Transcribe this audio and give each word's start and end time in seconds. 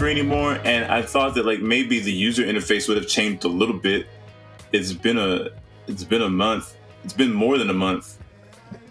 free 0.00 0.10
anymore, 0.12 0.58
and 0.64 0.90
I 0.90 1.02
thought 1.02 1.34
that 1.34 1.44
like 1.44 1.60
maybe 1.60 2.00
the 2.00 2.10
user 2.10 2.42
interface 2.42 2.88
would 2.88 2.96
have 2.96 3.06
changed 3.06 3.44
a 3.44 3.48
little 3.48 3.76
bit. 3.76 4.06
It's 4.72 4.94
been 4.94 5.18
a 5.18 5.48
it's 5.86 6.04
been 6.04 6.22
a 6.22 6.28
month. 6.30 6.74
It's 7.04 7.12
been 7.12 7.32
more 7.34 7.58
than 7.58 7.68
a 7.68 7.74
month. 7.74 8.16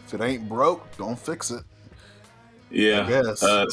If 0.05 0.13
it 0.13 0.21
ain't 0.21 0.47
broke, 0.47 0.85
don't 0.97 1.17
fix 1.17 1.49
it. 1.49 1.63
Yeah, 2.69 3.05
I 3.05 3.09
guess. 3.09 3.41
Uh, 3.41 3.65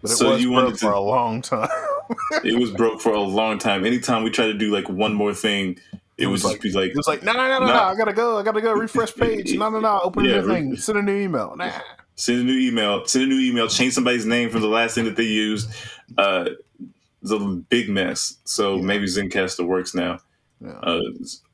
But 0.00 0.10
it 0.10 0.14
So 0.14 0.30
was 0.30 0.42
you 0.42 0.48
broke 0.48 0.64
wanted 0.64 0.78
for 0.80 0.92
a 0.92 1.00
long 1.00 1.42
time. 1.42 1.68
it 2.44 2.58
was 2.58 2.70
broke 2.70 3.02
for 3.02 3.12
a 3.12 3.20
long 3.20 3.58
time. 3.58 3.84
Anytime 3.84 4.22
we 4.22 4.30
try 4.30 4.46
to 4.46 4.54
do 4.54 4.70
like 4.72 4.88
one 4.88 5.12
more 5.12 5.34
thing, 5.34 5.78
it, 6.16 6.26
would 6.26 6.32
was 6.32 6.42
just 6.42 6.54
like- 6.54 6.60
be 6.62 6.72
like 6.72 6.90
It 6.92 6.96
was 6.96 7.08
like, 7.08 7.22
no, 7.24 7.32
no, 7.34 7.46
no, 7.46 7.58
no, 7.58 7.66
no, 7.66 7.72
I 7.74 7.94
gotta 7.94 8.14
go, 8.14 8.38
I 8.38 8.42
gotta 8.42 8.62
go, 8.62 8.72
refresh 8.72 9.14
page. 9.14 9.52
No, 9.54 9.68
no, 9.68 9.80
no, 9.80 10.00
open 10.02 10.24
Yeah, 10.24 10.36
a 10.36 10.42
new 10.42 10.48
thing, 10.48 10.76
send 10.76 10.96
a 10.98 11.02
new 11.02 11.14
email. 11.16 11.54
Nah. 11.56 11.72
send 12.14 12.40
a 12.40 12.44
new 12.44 12.58
email, 12.58 13.04
send 13.06 13.24
a 13.24 13.26
new 13.26 13.38
email, 13.40 13.68
change 13.68 13.92
somebody's 13.92 14.24
name 14.24 14.48
from 14.48 14.62
the 14.62 14.68
last 14.68 14.94
thing 14.94 15.04
that 15.04 15.16
they 15.16 15.24
used. 15.24 15.68
Uh, 16.16 16.50
it's 17.22 17.30
a 17.32 17.38
big 17.68 17.88
mess. 17.88 18.36
So 18.44 18.76
Yeah. 18.76 18.82
maybe 18.82 19.04
Zencastr 19.06 19.66
works 19.66 19.94
now. 19.94 20.20
Yeah. 20.60 20.78
Uh, 20.82 21.00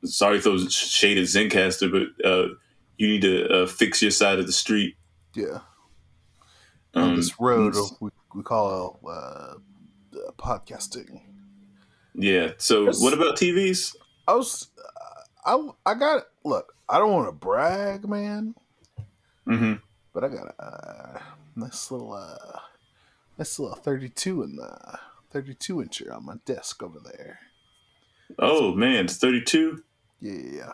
sorry 0.03 0.37
if 0.37 0.43
those 0.43 0.71
shaded 0.73 1.25
Zencastr, 1.25 1.91
but 1.91 2.25
uh, 2.27 2.47
you 2.97 3.07
need 3.07 3.21
to 3.21 3.47
uh, 3.63 3.67
fix 3.67 4.01
your 4.01 4.11
side 4.11 4.39
of 4.39 4.45
the 4.47 4.53
street. 4.53 4.95
yeah. 5.35 5.59
On 6.93 7.09
Um, 7.09 7.15
this 7.17 7.37
road 7.39 7.75
we, 7.99 8.09
we 8.33 8.41
call 8.43 8.99
uh, 9.05 9.09
uh, 9.11 10.31
podcasting. 10.37 11.19
yeah. 12.13 12.51
So 12.57 12.85
Yes. 12.85 13.01
what 13.01 13.13
about 13.13 13.35
TVs? 13.37 13.95
I 14.27 14.33
was, 14.35 14.69
uh, 15.45 15.73
I, 15.85 15.91
I 15.91 15.93
got, 15.95 16.23
look, 16.45 16.73
I 16.87 16.97
don't 16.99 17.11
want 17.11 17.27
to 17.27 17.33
brag, 17.33 18.07
man, 18.07 18.55
Mm 19.47 19.59
hmm 19.59 19.73
but 20.13 20.23
I 20.23 20.29
got 20.29 20.55
a 20.57 20.63
uh, 20.63 21.19
nice 21.57 21.91
little, 21.91 22.13
uh, 23.37 23.41
nice 23.41 23.59
little 23.59 23.75
32 23.75 24.43
in 24.43 24.55
the 24.55 24.99
32 25.31 25.77
incher 25.77 26.15
on 26.15 26.25
my 26.25 26.35
desk 26.45 26.81
over 26.83 26.99
there. 26.99 27.39
Oh 28.39 28.73
man, 28.73 29.05
it's 29.05 29.17
thirty-two. 29.17 29.83
Yeah, 30.19 30.33
yeah, 30.33 30.51
yeah. 30.57 30.71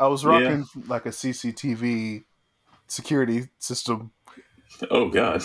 I 0.00 0.08
was 0.08 0.24
Yeah. 0.24 0.28
rocking 0.28 0.66
like 0.86 1.06
a 1.06 1.12
CCTV 1.12 2.24
security 2.88 3.48
system 3.58 4.12
Oh 4.90 5.08
god. 5.08 5.42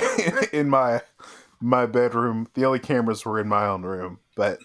in 0.52 0.68
my 0.70 1.02
my 1.60 1.86
bedroom. 1.86 2.48
The 2.54 2.64
only 2.64 2.78
cameras 2.78 3.24
were 3.24 3.40
in 3.40 3.48
my 3.48 3.66
own 3.66 3.82
room, 3.82 4.20
but 4.36 4.58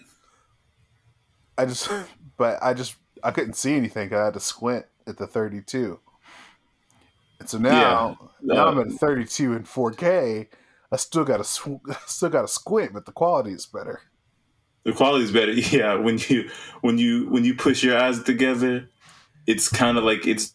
I 1.56 1.66
just 1.66 1.90
but 2.36 2.58
I 2.62 2.74
just 2.74 2.96
I 3.22 3.30
couldn't 3.30 3.54
see 3.54 3.74
anything. 3.74 4.12
I 4.14 4.26
had 4.26 4.34
to 4.34 4.40
squint 4.40 4.86
at 5.06 5.18
the 5.18 5.26
32. 5.26 6.00
And 7.40 7.48
so 7.48 7.58
now 7.58 8.18
now 8.50 8.66
Uh, 8.66 8.70
I'm 8.70 8.78
at 8.78 8.92
32 8.92 9.54
in 9.54 9.64
4K. 9.64 10.48
I 10.90 10.96
still 10.96 11.24
got 11.24 11.38
to 11.38 11.44
sw- 11.44 11.82
still 12.06 12.30
got 12.30 12.42
to 12.42 12.48
squint, 12.48 12.92
but 12.92 13.06
the 13.06 13.12
quality 13.12 13.52
is 13.52 13.66
better. 13.66 14.00
the 14.84 14.92
quality 14.92 15.24
is 15.24 15.32
better. 15.32 15.52
Yeah, 15.76 15.94
when 15.94 16.18
you 16.28 16.50
when 16.80 16.98
you 16.98 17.28
when 17.30 17.44
you 17.44 17.54
push 17.54 17.82
your 17.84 17.98
eyes 17.98 18.22
together, 18.22 18.88
it's 19.46 19.68
kind 19.68 19.98
of 19.98 20.04
like 20.04 20.26
it's 20.26 20.54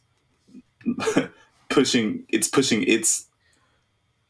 pushing. 1.69 2.25
It's 2.29 2.47
pushing. 2.47 2.83
It's 2.83 3.27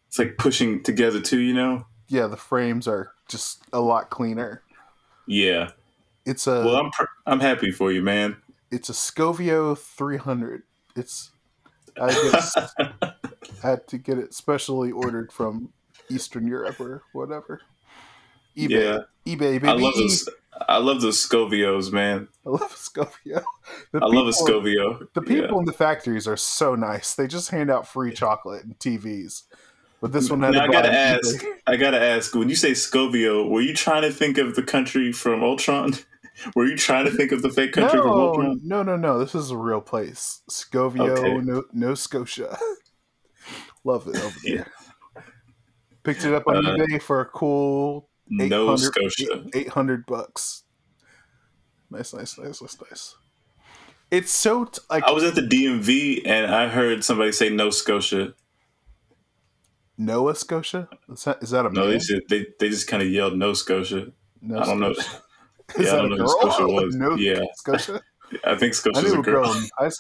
it's 0.08 0.20
like 0.20 0.38
pushing 0.38 0.84
together 0.84 1.22
too. 1.22 1.40
You 1.40 1.54
know? 1.54 1.86
Yeah, 2.08 2.28
the 2.28 2.38
frames 2.38 2.88
are 2.88 3.12
just 3.28 3.64
a 3.74 3.80
lot 3.80 4.10
cleaner. 4.10 4.62
Yeah. 5.26 5.72
It's 6.26 6.48
a 6.48 6.64
Well, 6.64 6.76
I'm 6.78 6.92
pr- 6.92 7.06
I'm 7.26 7.40
happy 7.40 7.72
for 7.72 7.92
you, 7.92 8.02
man. 8.02 8.38
it's 8.72 8.90
a 8.90 8.94
Scovio 8.94 9.78
300. 9.78 10.64
It's 10.96 11.32
I, 12.00 12.08
guess, 12.12 12.58
I 13.02 13.14
had 13.62 13.88
to 13.88 13.98
get 13.98 14.18
it 14.18 14.34
specially 14.34 14.92
ordered 14.92 15.32
from 15.32 15.70
Eastern 16.10 16.48
Europe 16.48 16.80
or 16.80 17.04
whatever. 17.14 17.62
eBay, 18.58 18.70
Yeah, 18.70 19.00
eBay, 19.26 19.38
baby. 19.62 19.68
I 19.68 19.74
love 19.74 19.96
those. 19.96 20.30
I 20.70 20.78
love 20.78 21.02
those 21.02 21.18
Scovios, 21.28 21.92
man. 21.92 22.28
I 22.46 22.50
love 22.52 22.62
a 22.62 22.66
Scovio. 22.76 23.44
The 23.92 24.00
I 24.02 24.06
love 24.06 24.28
a 24.28 24.32
Scovio. 24.32 25.08
The 25.14 25.22
people 25.22 25.58
in 25.60 25.66
the 25.66 25.74
factories 25.74 26.28
are 26.28 26.38
so 26.38 26.76
nice. 26.76 27.16
They 27.16 27.26
just 27.26 27.50
hand 27.50 27.72
out 27.72 27.88
free 27.88 28.14
chocolate 28.14 28.64
and 28.64 28.78
TVs. 28.78 29.44
But 30.00 30.12
this 30.12 30.30
one 30.30 30.42
had 30.44 30.54
Now, 30.54 30.66
I 30.66 30.68
gotta 30.68 30.92
ask. 30.94 31.44
I 31.66 31.76
gotta 31.76 32.00
ask. 32.00 32.36
When 32.36 32.50
you 32.50 32.56
say 32.56 32.72
Scovio, 32.72 33.50
were 33.50 33.62
you 33.62 33.74
trying 33.74 34.04
to 34.04 34.12
think 34.12 34.38
of 34.38 34.56
the 34.56 34.62
country 34.62 35.12
from 35.12 35.42
Ultron? 35.44 35.94
were 36.56 36.66
you 36.68 36.76
trying 36.78 37.06
to 37.06 37.12
think 37.12 37.32
of 37.32 37.42
the 37.42 37.50
fake 37.50 37.72
country 37.74 38.00
from 38.00 38.10
No, 38.10 38.28
Ultron? 38.28 38.60
no, 38.64 38.84
no, 38.84 38.96
no. 38.96 39.18
This 39.18 39.34
is 39.34 39.50
a 39.50 39.58
real 39.58 39.82
place. 39.82 40.42
Scovio, 40.52 41.10
Okay. 41.18 41.38
no, 41.38 41.64
no 41.74 41.96
Scotia. 41.96 42.58
Love 43.84 44.08
it 44.08 44.18
over 44.18 44.38
Yeah. 44.44 44.66
Picked 46.04 46.26
it 46.26 46.34
up 46.34 46.48
on 46.48 46.58
Uh, 46.66 46.72
eBay 46.76 47.02
for 47.02 47.22
a 47.22 47.26
cool 47.26 48.10
No 48.30 48.74
800 48.74 48.78
Scotia. 48.80 49.46
eight 49.54 49.70
hundred 49.70 50.06
bucks. 50.06 50.64
Nice, 51.90 52.14
nice, 52.14 52.38
nice, 52.38 52.62
nice, 52.62 52.78
nice. 52.90 53.16
It's 54.12 54.32
so 54.32 54.66
t- 54.66 54.82
like 54.90 55.04
I 55.06 55.12
was 55.12 55.24
at 55.24 55.36
the 55.36 55.42
DMV 55.42 56.24
and 56.26 56.54
I 56.54 56.68
heard 56.68 57.04
somebody 57.04 57.32
say 57.32 57.50
no 57.50 57.70
Scotia. 57.70 58.34
Noah 59.98 60.36
Scotia. 60.36 60.90
Is 61.10 61.24
that, 61.26 61.42
is 61.44 61.52
that 61.52 61.66
a 61.66 61.70
No, 61.70 61.82
man? 61.82 61.92
they 61.92 62.00
said 62.00 62.22
they, 62.30 62.48
they 62.60 62.70
just 62.70 62.88
kind 62.88 63.02
of 63.04 63.10
yelled 63.10 63.38
no 63.38 63.54
Scotia. 63.54 64.12
No 64.42 64.60
I 64.60 64.66
don't 64.66 64.80
know. 64.80 64.94
Scotia. 64.94 65.22
Yeah, 65.78 65.84
Is 65.84 65.94
I 65.94 65.96
don't 65.98 66.10
know 66.10 66.18
who? 66.18 66.28
Scotia 66.28 66.68
was. 66.68 66.96
No 66.96 67.16
Yeah. 67.16 67.42
Scotia. 67.56 68.02
I 68.44 68.56
think 68.56 68.72
I 68.72 68.76
Scotia's 68.76 69.04
knew 69.14 69.20
a 69.20 69.24
girl. 69.24 69.44
girl. 69.46 69.54
in 69.54 69.70
high 69.78 69.86
s- 69.86 69.98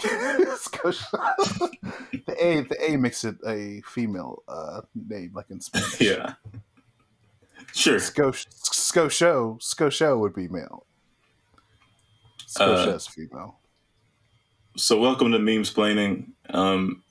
Scotia. 0.00 1.06
the 2.26 2.36
A, 2.38 2.60
the 2.62 2.76
A 2.90 2.96
makes 2.96 3.24
it 3.24 3.36
a 3.46 3.82
female 3.86 4.42
uh, 4.48 4.82
name, 4.94 5.32
like 5.34 5.50
in 5.50 5.60
Spanish. 5.60 6.00
Yeah. 6.00 6.34
Sure. 7.74 7.98
Scotia, 7.98 8.46
Scotia, 8.50 9.56
Scotia 9.60 10.16
would 10.16 10.34
be 10.34 10.48
male. 10.48 10.86
Uh, 12.58 12.92
is 12.94 13.06
female. 13.06 13.58
So 14.76 14.98
welcome 14.98 15.32
to 15.32 15.38
meme 15.38 15.64
splaining. 15.64 16.28
Um, 16.48 17.02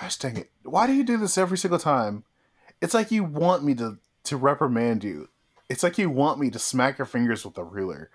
Gosh 0.00 0.16
dang 0.16 0.36
it! 0.38 0.50
Why 0.62 0.86
do 0.86 0.94
you 0.94 1.04
do 1.04 1.18
this 1.18 1.36
every 1.36 1.58
single 1.58 1.78
time? 1.78 2.24
It's 2.80 2.94
like 2.94 3.10
you 3.10 3.22
want 3.22 3.64
me 3.64 3.74
to 3.74 3.98
to 4.24 4.36
reprimand 4.36 5.04
you. 5.04 5.28
It's 5.68 5.82
like 5.82 5.98
you 5.98 6.10
want 6.10 6.40
me 6.40 6.50
to 6.50 6.58
smack 6.58 6.98
your 6.98 7.06
fingers 7.06 7.44
with 7.44 7.58
a 7.58 7.64
ruler. 7.64 8.10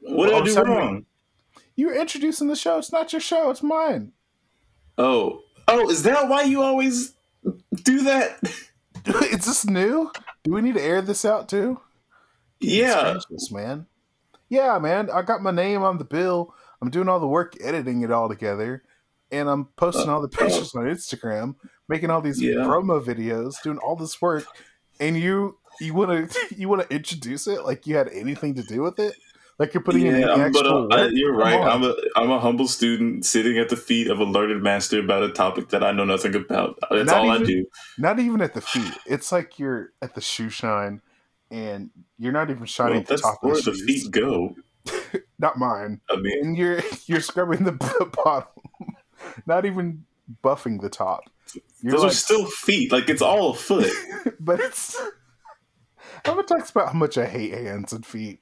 what 0.00 0.26
did 0.26 0.34
I 0.34 0.62
do 0.62 0.70
wrong? 0.70 1.06
You're 1.76 1.94
introducing 1.94 2.48
the 2.48 2.56
show. 2.56 2.78
It's 2.78 2.92
not 2.92 3.12
your 3.12 3.20
show. 3.20 3.50
It's 3.50 3.62
mine. 3.62 4.12
Oh, 4.96 5.42
oh, 5.66 5.90
is 5.90 6.04
that 6.04 6.28
why 6.28 6.42
you 6.42 6.62
always 6.62 7.14
do 7.82 8.02
that? 8.02 8.38
Is 9.06 9.44
this 9.44 9.66
new? 9.66 10.10
Do 10.44 10.52
we 10.52 10.62
need 10.62 10.76
to 10.76 10.82
air 10.82 11.02
this 11.02 11.24
out 11.26 11.48
too? 11.48 11.80
Yeah. 12.60 13.18
This, 13.28 13.52
man. 13.52 13.86
Yeah, 14.48 14.78
man. 14.78 15.10
I 15.10 15.22
got 15.22 15.42
my 15.42 15.50
name 15.50 15.82
on 15.82 15.98
the 15.98 16.04
bill. 16.04 16.54
I'm 16.80 16.90
doing 16.90 17.08
all 17.08 17.20
the 17.20 17.26
work 17.26 17.54
editing 17.62 18.02
it 18.02 18.10
all 18.10 18.28
together, 18.28 18.82
and 19.30 19.48
I'm 19.48 19.66
posting 19.76 20.08
all 20.08 20.20
the 20.20 20.28
uh, 20.28 20.44
uh. 20.44 20.48
pictures 20.48 20.74
on 20.74 20.84
Instagram, 20.84 21.56
making 21.88 22.10
all 22.10 22.20
these 22.20 22.40
Yeah. 22.40 22.56
promo 22.56 23.02
videos, 23.02 23.60
doing 23.62 23.78
all 23.78 23.96
this 23.96 24.20
work, 24.22 24.46
and 25.00 25.18
you 25.18 25.58
you 25.80 25.92
want 25.94 26.30
to 26.30 26.38
you 26.56 26.68
want 26.68 26.88
to 26.88 26.94
introduce 26.94 27.46
it 27.46 27.64
like 27.64 27.86
you 27.86 27.96
had 27.96 28.08
anything 28.08 28.54
to 28.54 28.62
do 28.62 28.82
with 28.82 28.98
it, 28.98 29.14
like 29.58 29.72
you're 29.74 29.82
putting 29.82 30.06
in 30.06 30.20
Yeah, 30.20 30.28
I'm- 30.28 30.52
but 30.52 30.66
actual 30.66 30.92
uh, 30.92 30.96
I- 30.96 31.08
you're 31.12 31.34
right. 31.34 31.60
I'm 31.60 31.82
a 31.84 31.94
I'm 32.16 32.30
a 32.30 32.38
humble 32.40 32.66
student 32.68 33.24
sitting 33.24 33.58
at 33.58 33.68
the 33.68 33.76
feet 33.76 34.08
of 34.08 34.18
a 34.20 34.24
learned 34.24 34.62
master 34.62 34.98
about 35.00 35.22
a 35.22 35.30
topic 35.30 35.68
that 35.70 35.82
I 35.84 35.92
know 35.92 36.04
nothing 36.04 36.34
about. 36.34 36.78
That's 36.90 37.06
Not 37.10 37.16
all 37.16 37.30
I 37.30 37.38
do. 37.38 37.66
Not 37.98 38.18
even 38.18 38.40
at 38.42 38.54
the 38.54 38.60
feet. 38.60 38.92
It's 39.06 39.30
like 39.32 39.58
you're 39.58 39.92
at 40.02 40.14
the 40.14 40.20
shoe 40.20 40.48
shine, 40.50 41.00
and 41.50 41.90
you're 42.18 42.32
not 42.32 42.50
even 42.50 42.64
shining 42.66 42.92
Well, 42.94 43.00
at 43.02 43.06
the 43.08 43.16
top 43.18 43.38
of 43.42 43.50
where 43.50 43.60
the 43.60 43.70
the 43.70 43.76
feet 43.76 44.10
go. 44.10 44.54
Not 45.38 45.56
mine. 45.58 46.00
I 46.10 46.16
mean, 46.16 46.38
and 46.44 46.56
you're 46.56 46.80
you're 47.06 47.20
scrubbing 47.20 47.64
the 47.64 47.72
bottom, 48.24 48.48
not 49.46 49.64
even 49.64 50.04
buffing 50.42 50.80
the 50.80 50.88
top. 50.90 51.22
You're 51.80 51.92
those 51.92 52.02
like, 52.02 52.10
are 52.12 52.14
still 52.14 52.46
feet. 52.46 52.92
Like 52.92 53.08
it's 53.08 53.22
all 53.22 53.50
a 53.52 53.54
foot. 53.54 53.90
but 54.40 54.60
it's. 54.60 54.96
I'm 56.26 56.36
gonna 56.36 56.42
talk 56.44 56.68
about 56.70 56.88
how 56.88 56.98
much 56.98 57.18
I 57.18 57.26
hate 57.26 57.52
hands 57.52 57.92
and 57.92 58.04
feet. 58.06 58.40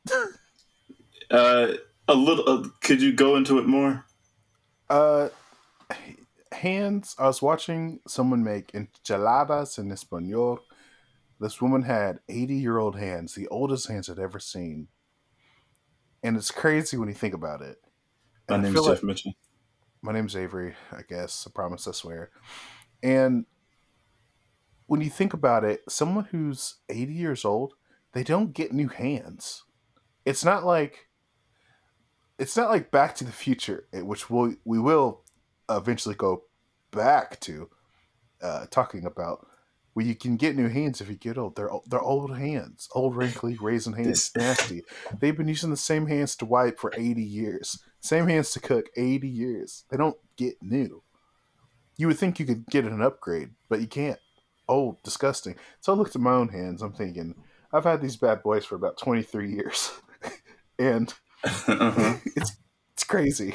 Uh, 1.33 1.75
a 2.09 2.15
little. 2.15 2.49
Uh, 2.49 2.69
could 2.81 3.01
you 3.03 3.13
go 3.13 3.37
into 3.37 3.59
it 3.59 3.67
more? 3.67 4.05
Uh, 4.91 5.29
hands. 6.53 7.15
I 7.19 7.27
was 7.27 7.41
watching 7.43 8.01
someone 8.07 8.45
make 8.45 8.75
enchiladas 8.75 9.79
in 9.79 9.89
español. 9.91 10.59
This 11.41 11.61
woman 11.61 11.83
had 11.83 12.21
80 12.29 12.55
year 12.55 12.79
old 12.79 12.97
hands, 12.99 13.35
the 13.35 13.49
oldest 13.49 13.89
hands 13.89 14.09
I'd 14.09 14.19
ever 14.19 14.39
seen, 14.39 14.89
and 16.23 16.37
it's 16.37 16.51
crazy 16.53 16.97
when 16.97 17.09
you 17.09 17.15
think 17.15 17.35
about 17.35 17.63
it. 17.63 17.79
My 18.49 18.57
And 18.57 18.67
I 18.67 18.69
name's 18.71 18.81
Jeff 18.87 18.89
like- 18.97 19.03
Mitchell. 19.05 19.33
my 20.03 20.13
name's 20.13 20.37
Avery, 20.37 20.75
I 20.93 21.03
guess. 21.09 21.47
I 21.49 21.51
promise, 21.53 21.89
I 21.89 21.93
swear. 21.93 22.31
And 23.03 23.47
when 24.87 25.01
you 25.01 25.11
think 25.11 25.33
about 25.35 25.65
it, 25.65 25.81
someone 25.89 26.25
who's 26.27 26.77
80 26.89 27.13
years 27.13 27.45
old, 27.45 27.75
they 28.13 28.23
don't 28.23 28.53
get 28.53 28.73
new 28.73 28.89
hands. 28.89 29.65
It's 30.25 30.45
not 30.45 30.65
like 30.65 31.09
it's 32.39 32.57
not 32.57 32.71
like 32.71 32.91
Back 32.91 33.15
to 33.17 33.25
the 33.25 33.33
Future, 33.33 33.87
eh, 33.93 34.01
which 34.01 34.31
we'll, 34.31 34.55
we 34.65 34.79
will 34.79 35.23
eventually 35.69 36.15
go 36.15 36.45
back 36.91 37.41
to 37.41 37.69
uh, 38.43 38.67
talking 38.71 39.07
about. 39.07 39.47
Well, 39.95 40.07
you 40.07 40.15
can 40.15 40.37
get 40.37 40.57
new 40.57 40.69
hands 40.69 41.03
if 41.03 41.09
you 41.09 41.17
get 41.17 41.37
old. 41.37 41.55
They're 41.55 41.71
they're 41.87 42.01
old 42.01 42.35
hands, 42.37 42.89
old 42.95 43.15
wrinkly 43.15 43.59
raisin 43.61 43.93
hands, 43.93 44.31
nasty. 44.35 44.83
They've 45.21 45.37
been 45.37 45.49
using 45.49 45.69
the 45.69 45.77
same 45.77 46.07
hands 46.07 46.35
to 46.37 46.47
wipe 46.47 46.79
for 46.79 46.95
eighty 46.97 47.23
years, 47.23 47.79
same 48.01 48.27
hands 48.27 48.53
to 48.53 48.61
cook 48.61 48.87
eighty 48.97 49.29
years. 49.29 49.85
They 49.91 49.99
don't 49.99 50.17
get 50.37 50.55
new. 50.63 51.03
You 51.99 52.07
would 52.07 52.19
think 52.19 52.41
you 52.41 52.47
could 52.47 52.67
get 52.67 52.87
an 52.87 53.03
upgrade, 53.03 53.51
but 53.69 53.83
you 53.83 53.87
can't. 53.87 54.19
Old, 54.67 55.03
disgusting. 55.03 55.57
So 55.81 55.93
I 55.93 55.97
looked 55.97 56.17
at 56.17 56.23
my 56.23 56.33
own 56.33 56.49
hands. 56.49 56.81
I'm 56.81 56.95
thinking, 56.95 57.35
I've 57.71 57.85
had 57.85 58.01
these 58.01 58.17
bad 58.17 58.43
boys 58.43 58.65
for 58.65 58.77
about 58.77 58.97
twenty 58.97 59.23
three 59.23 59.53
years, 59.53 59.93
and 60.79 61.13
uh-huh. 61.45 62.17
it's 62.37 62.53
it's 62.95 63.05
crazy. 63.05 63.55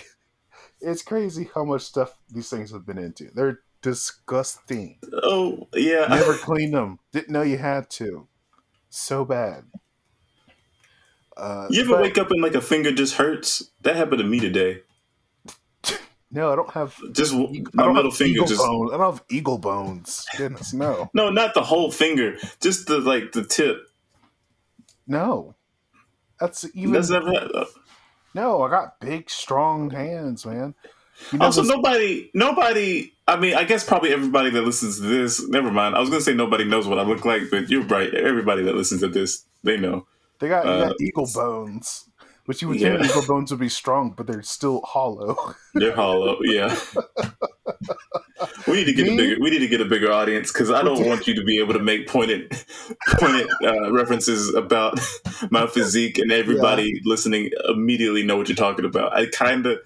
It's 0.82 1.02
crazy 1.02 1.50
how 1.54 1.64
much 1.64 1.82
stuff 1.82 2.18
these 2.30 2.50
things 2.50 2.72
have 2.72 2.86
been 2.86 2.98
into. 2.98 3.30
They're 3.34 3.60
disgusting. 3.82 5.00
Oh 5.24 5.68
yeah. 5.74 6.08
Never 6.10 6.34
cleaned 6.36 6.74
them. 6.74 7.00
Didn't 7.12 7.30
know 7.30 7.42
you 7.42 7.58
had 7.58 7.90
to. 7.92 8.28
So 8.90 9.26
bad. 9.26 9.66
Uh, 11.36 11.68
You 11.70 11.82
ever 11.82 11.94
but- 11.94 12.02
wake 12.02 12.18
up 12.18 12.32
and 12.32 12.42
like 12.42 12.56
a 12.56 12.62
finger 12.62 12.92
just 12.92 13.16
hurts? 13.16 13.70
That 13.82 13.96
happened 13.96 14.20
to 14.20 14.24
me 14.26 14.40
today. 14.40 14.82
No, 16.30 16.52
I 16.52 16.58
don't 16.58 16.70
have. 16.72 16.94
Just 17.14 17.34
my 17.74 17.90
middle 17.94 18.12
finger 18.12 18.42
just 18.42 18.58
bones. 18.58 18.92
I 18.94 18.98
don't 18.98 19.14
have 19.14 19.24
eagle 19.30 19.58
bones. 19.58 20.26
Goodness, 20.36 20.74
no, 20.74 21.10
no, 21.14 21.30
not 21.30 21.54
the 21.54 21.64
whole 21.64 21.90
finger, 21.90 22.36
just 22.60 22.88
the 22.88 23.00
like 23.00 23.32
the 23.32 23.46
tip. 23.46 23.78
no. 25.08 25.56
That's 26.40 26.66
even 26.74 26.94
That's 26.94 27.12
uh, 27.12 27.66
no. 28.34 28.62
I 28.64 28.70
got 28.70 29.00
big, 29.00 29.30
strong 29.30 29.90
hands, 29.90 30.46
man. 30.46 30.76
You 31.32 31.40
know 31.40 31.46
Also, 31.46 31.64
nobody, 31.64 32.30
nobody. 32.36 33.12
I 33.28 33.38
mean, 33.38 33.56
I 33.56 33.64
guess 33.64 33.84
probably 33.84 34.14
everybody 34.14 34.52
that 34.52 34.62
listens 34.64 34.98
to 35.00 35.06
this. 35.06 35.46
Never 35.50 35.72
mind. 35.72 35.96
I 35.96 36.00
was 36.00 36.10
gonna 36.10 36.22
say 36.22 36.34
nobody 36.36 36.64
knows 36.64 36.88
what 36.88 37.00
I 37.00 37.04
look 37.04 37.26
like, 37.26 37.44
but 37.50 37.70
you're 37.70 37.84
right. 37.86 38.14
Everybody 38.14 38.64
that 38.64 38.76
listens 38.76 39.02
to 39.02 39.08
this, 39.08 39.46
they 39.64 39.78
know. 39.78 40.06
they 40.40 40.48
got, 40.50 40.68
uh, 40.68 40.88
got 40.90 41.02
eagle 41.02 41.28
bones, 41.34 42.08
which 42.46 42.62
you 42.62 42.68
would 42.68 42.80
Yeah. 42.80 42.98
think 43.00 43.10
eagle 43.10 43.26
bones 43.26 43.50
would 43.50 43.60
be 43.60 43.70
strong, 43.70 44.14
but 44.16 44.28
they're 44.28 44.44
still 44.44 44.82
hollow. 44.82 45.56
They're 45.74 45.96
hollow. 45.96 46.38
Yeah. 46.44 46.78
we 48.68 48.74
need 48.74 48.86
to 48.86 48.94
get 48.94 49.08
a 49.08 49.16
bigger. 49.16 49.42
We 49.42 49.50
need 49.50 49.60
to 49.60 49.68
get 49.68 49.82
a 49.82 49.86
bigger 49.86 50.12
audience 50.12 50.52
because 50.52 50.72
I 50.72 50.82
don't 50.82 51.06
want 51.06 51.28
you 51.28 51.36
to 51.36 51.44
be 51.44 51.60
able 51.60 51.74
to 51.74 51.80
make 51.80 52.08
pointed, 52.08 52.52
pointed 53.20 53.50
uh, 53.64 53.92
references 53.92 54.54
about 54.54 55.00
my 55.52 55.68
physique 55.68 56.18
and 56.18 56.32
everybody 56.32 57.02
listening 57.06 57.52
immediately 57.70 58.24
know 58.24 58.38
what 58.38 58.50
you're 58.50 58.56
talking 58.56 58.86
about. 58.86 59.14
I 59.14 59.28
kind 59.28 59.66
of, 59.66 59.80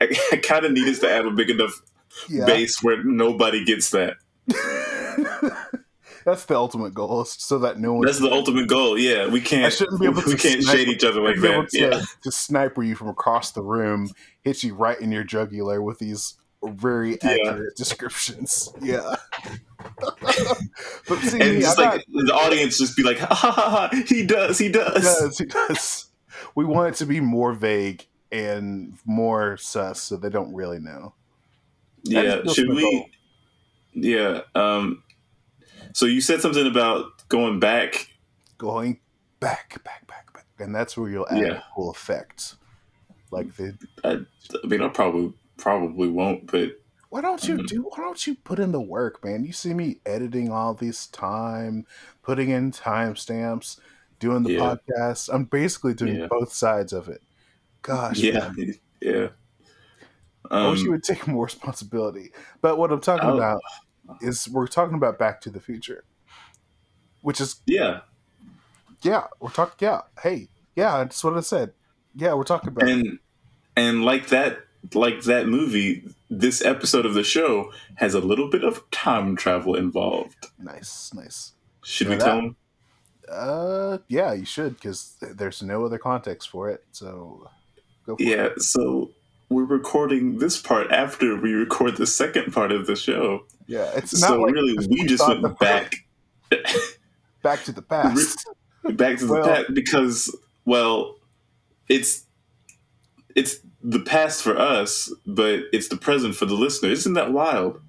I, 0.00 0.14
I 0.32 0.36
kind 0.36 0.64
of 0.64 0.72
need 0.72 0.88
us 0.88 0.98
to 1.00 1.08
have 1.08 1.26
a 1.26 1.30
big 1.30 1.50
enough 1.50 1.80
yeah, 2.28 2.44
base 2.46 2.82
where 2.82 3.02
nobody 3.02 3.64
gets 3.64 3.90
that. 3.90 4.16
that's 6.24 6.44
the 6.46 6.56
ultimate 6.56 6.94
goal, 6.94 7.24
so 7.24 7.58
that 7.58 7.78
no 7.78 7.94
one 7.94 8.06
That's 8.06 8.20
the 8.20 8.30
ultimate 8.30 8.68
goal. 8.68 8.98
Yeah, 8.98 9.28
we 9.28 9.40
can't. 9.40 9.66
I 9.66 9.68
shouldn't 9.68 10.00
be 10.00 10.06
able 10.06 10.22
to. 10.22 10.28
we 10.28 10.36
can't 10.36 10.62
shade 10.62 10.88
each 10.88 11.04
other 11.04 11.20
like 11.20 11.40
that. 11.40 11.68
to, 11.70 11.78
Yeah. 11.78 12.02
to 12.22 12.32
sniper 12.32 12.82
you 12.82 12.94
from 12.94 13.08
across 13.08 13.52
the 13.52 13.62
room, 13.62 14.10
hit 14.42 14.62
you 14.62 14.74
right 14.74 15.00
in 15.00 15.12
your 15.12 15.24
jugular 15.24 15.82
with 15.82 15.98
these 15.98 16.34
very 16.72 17.18
Yeah. 17.22 17.30
accurate 17.30 17.76
descriptions. 17.76 18.72
Yeah. 18.80 19.16
but 21.08 21.18
see, 21.20 21.40
And 21.40 21.60
just 21.60 21.78
I 21.78 21.90
like 21.96 22.04
the 22.10 22.32
audience, 22.34 22.78
just 22.78 22.96
be 22.96 23.02
like, 23.02 23.18
ha 23.20 23.34
ha 23.34 23.50
ha! 23.50 23.70
ha 23.70 23.90
he 24.06 24.24
does. 24.24 24.58
He 24.58 24.68
does. 24.68 24.92
got- 25.04 25.20
does, 25.20 25.38
he 25.38 25.44
does. 25.46 26.06
We 26.54 26.64
want 26.64 26.94
it 26.94 26.98
to 26.98 27.06
be 27.06 27.20
more 27.20 27.52
vague 27.52 28.06
and 28.32 28.96
more 29.04 29.56
sus, 29.56 30.00
so 30.02 30.16
they 30.16 30.28
don't 30.30 30.52
really 30.54 30.78
know. 30.78 31.14
That 32.04 32.44
Yeah. 32.46 32.52
Should 32.52 32.68
we? 32.70 32.80
goal. 32.82 33.06
Yeah. 33.94 34.40
Um. 34.54 35.02
So 35.92 36.06
you 36.06 36.20
said 36.20 36.40
something 36.40 36.66
about 36.66 37.06
going 37.28 37.60
back. 37.60 38.08
Going 38.58 39.00
back, 39.40 39.82
back, 39.84 40.06
back, 40.06 40.32
back, 40.32 40.46
and 40.58 40.74
that's 40.74 40.96
where 40.96 41.08
you'll 41.10 41.28
add 41.28 41.38
Yeah. 41.38 41.62
cool 41.74 41.92
effects, 41.92 42.56
like 43.30 43.54
the. 43.56 43.76
I, 44.02 44.20
I 44.62 44.66
mean, 44.66 44.82
I 44.82 44.88
probably 44.88 45.32
probably 45.56 46.08
won't, 46.08 46.50
but 46.50 46.70
Why 47.10 47.20
don't 47.20 47.46
you 47.46 47.58
Mhm. 47.58 47.66
do? 47.68 47.82
Why 47.82 47.98
don't 47.98 48.26
you 48.26 48.34
put 48.34 48.58
in 48.58 48.72
the 48.72 48.80
work, 48.80 49.24
man? 49.24 49.44
You 49.44 49.52
see 49.52 49.72
me 49.72 50.00
editing 50.04 50.50
all 50.50 50.74
this 50.74 51.06
time, 51.06 51.86
putting 52.22 52.50
in 52.50 52.72
timestamps, 52.72 53.78
doing 54.18 54.42
the 54.42 54.54
Yeah. 54.54 54.58
podcast. 54.88 55.32
I'm 55.32 55.44
basically 55.44 55.94
doing 55.94 56.16
Yeah. 56.16 56.26
both 56.26 56.52
sides 56.52 56.92
of 56.92 57.08
it. 57.08 57.22
Gosh, 57.82 58.18
yeah, 58.18 58.50
man. 58.56 58.74
yeah. 59.00 59.28
I 60.50 60.68
wish 60.70 60.80
you 60.80 60.86
Um, 60.86 60.92
would 60.92 61.04
take 61.04 61.26
more 61.28 61.44
responsibility. 61.44 62.32
But 62.60 62.78
what 62.78 62.90
I'm 62.90 63.00
talking 63.00 63.30
Oh. 63.30 63.36
about 63.36 63.60
is 64.20 64.48
we're 64.48 64.66
talking 64.66 64.96
about 64.96 65.16
Back 65.16 65.40
to 65.42 65.50
the 65.50 65.60
Future, 65.60 66.02
which 67.22 67.40
is 67.40 67.62
yeah, 67.64 68.00
yeah, 69.02 69.28
we're 69.40 69.50
talking 69.50 69.76
yeah, 69.86 70.00
hey, 70.20 70.48
yeah, 70.74 70.98
that's 70.98 71.22
what 71.22 71.36
I 71.36 71.40
said. 71.40 71.74
Yeah, 72.16 72.34
we're 72.34 72.42
talking 72.42 72.70
about 72.70 72.88
and 72.88 73.20
and 73.76 74.04
like 74.04 74.28
that, 74.28 74.63
like 74.92 75.22
that 75.22 75.46
movie, 75.48 76.04
this 76.30 76.64
episode 76.64 77.06
of 77.06 77.14
the 77.14 77.24
show 77.24 77.72
has 77.96 78.14
a 78.14 78.20
little 78.20 78.50
bit 78.50 78.64
of 78.64 78.88
time 78.90 79.36
travel 79.36 79.74
involved. 79.74 80.48
nice, 80.58 81.12
nice. 81.14 81.52
Should 81.82 82.08
Know 82.08 82.10
we 82.12 82.16
that? 82.18 82.24
tell 82.24 82.36
them? 82.36 82.56
Uh, 83.30 83.98
yeah, 84.08 84.32
you 84.34 84.44
should 84.44 84.74
because 84.74 85.16
there's 85.20 85.62
no 85.62 85.84
other 85.84 85.98
context 85.98 86.50
for 86.50 86.68
it. 86.70 86.84
So 86.92 87.48
go 88.06 88.16
for 88.16 88.22
it. 88.22 88.26
Yeah. 88.28 88.48
So 88.58 89.10
we're 89.48 89.64
recording 89.64 90.38
this 90.38 90.60
part 90.60 90.90
after 90.90 91.36
we 91.40 91.52
record 91.52 91.96
the 91.96 92.06
second 92.06 92.52
part 92.52 92.72
of 92.72 92.86
the 92.86 92.96
show. 92.96 93.44
Yeah, 93.66 93.90
it's 93.96 94.20
not 94.20 94.28
So 94.28 94.40
like 94.42 94.52
really, 94.54 94.76
we 94.88 95.04
just 95.06 95.26
went 95.26 95.58
back. 95.58 95.94
back 97.42 97.62
to 97.64 97.72
the 97.72 97.82
past. 97.88 98.46
back 98.82 99.18
to 99.18 99.26
the 99.26 99.32
Well- 99.32 99.44
past 99.46 99.74
because 99.74 100.34
well 100.66 101.16
it's 101.88 102.24
it's 103.34 103.56
the 103.86 104.00
past 104.00 104.42
for 104.42 104.56
us 104.58 105.12
but 105.26 105.60
it's 105.72 105.88
the 105.88 105.96
present 105.96 106.34
for 106.34 106.46
the 106.46 106.54
listener. 106.54 106.88
Isn't 106.90 107.12
that 107.14 107.32
wild? 107.32 107.80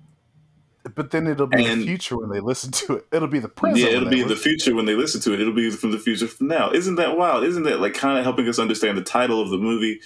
But 0.94 1.10
then 1.10 1.26
it'll 1.26 1.48
be 1.48 1.66
And- 1.66 1.82
the 1.82 1.86
future 1.88 2.18
when 2.18 2.30
they 2.30 2.40
listen 2.42 2.72
to 2.72 2.98
it. 2.98 3.08
It'll 3.12 3.28
be 3.28 3.40
the 3.40 3.48
present. 3.50 3.80
yeah 3.80 3.98
it'll 3.98 4.10
be 4.10 4.22
the 4.22 4.36
future 4.36 4.76
when 4.76 4.86
they 4.86 4.94
listen 4.96 5.20
to 5.22 5.34
it. 5.34 5.40
It'll 5.40 5.54
be 5.54 5.72
from 5.72 5.92
the 5.92 5.98
future 5.98 6.28
from 6.28 6.48
now. 6.48 6.70
Isn't 6.72 6.96
that 6.96 7.18
wild? 7.18 7.44
Isn't 7.44 7.64
that 7.64 7.80
like 7.80 7.94
kind 7.96 8.18
of 8.20 8.24
helping 8.24 8.48
us 8.48 8.60
understand 8.60 8.98
the 8.98 9.04
title 9.04 9.42
of 9.42 9.50
the 9.50 9.58
movie? 9.58 10.00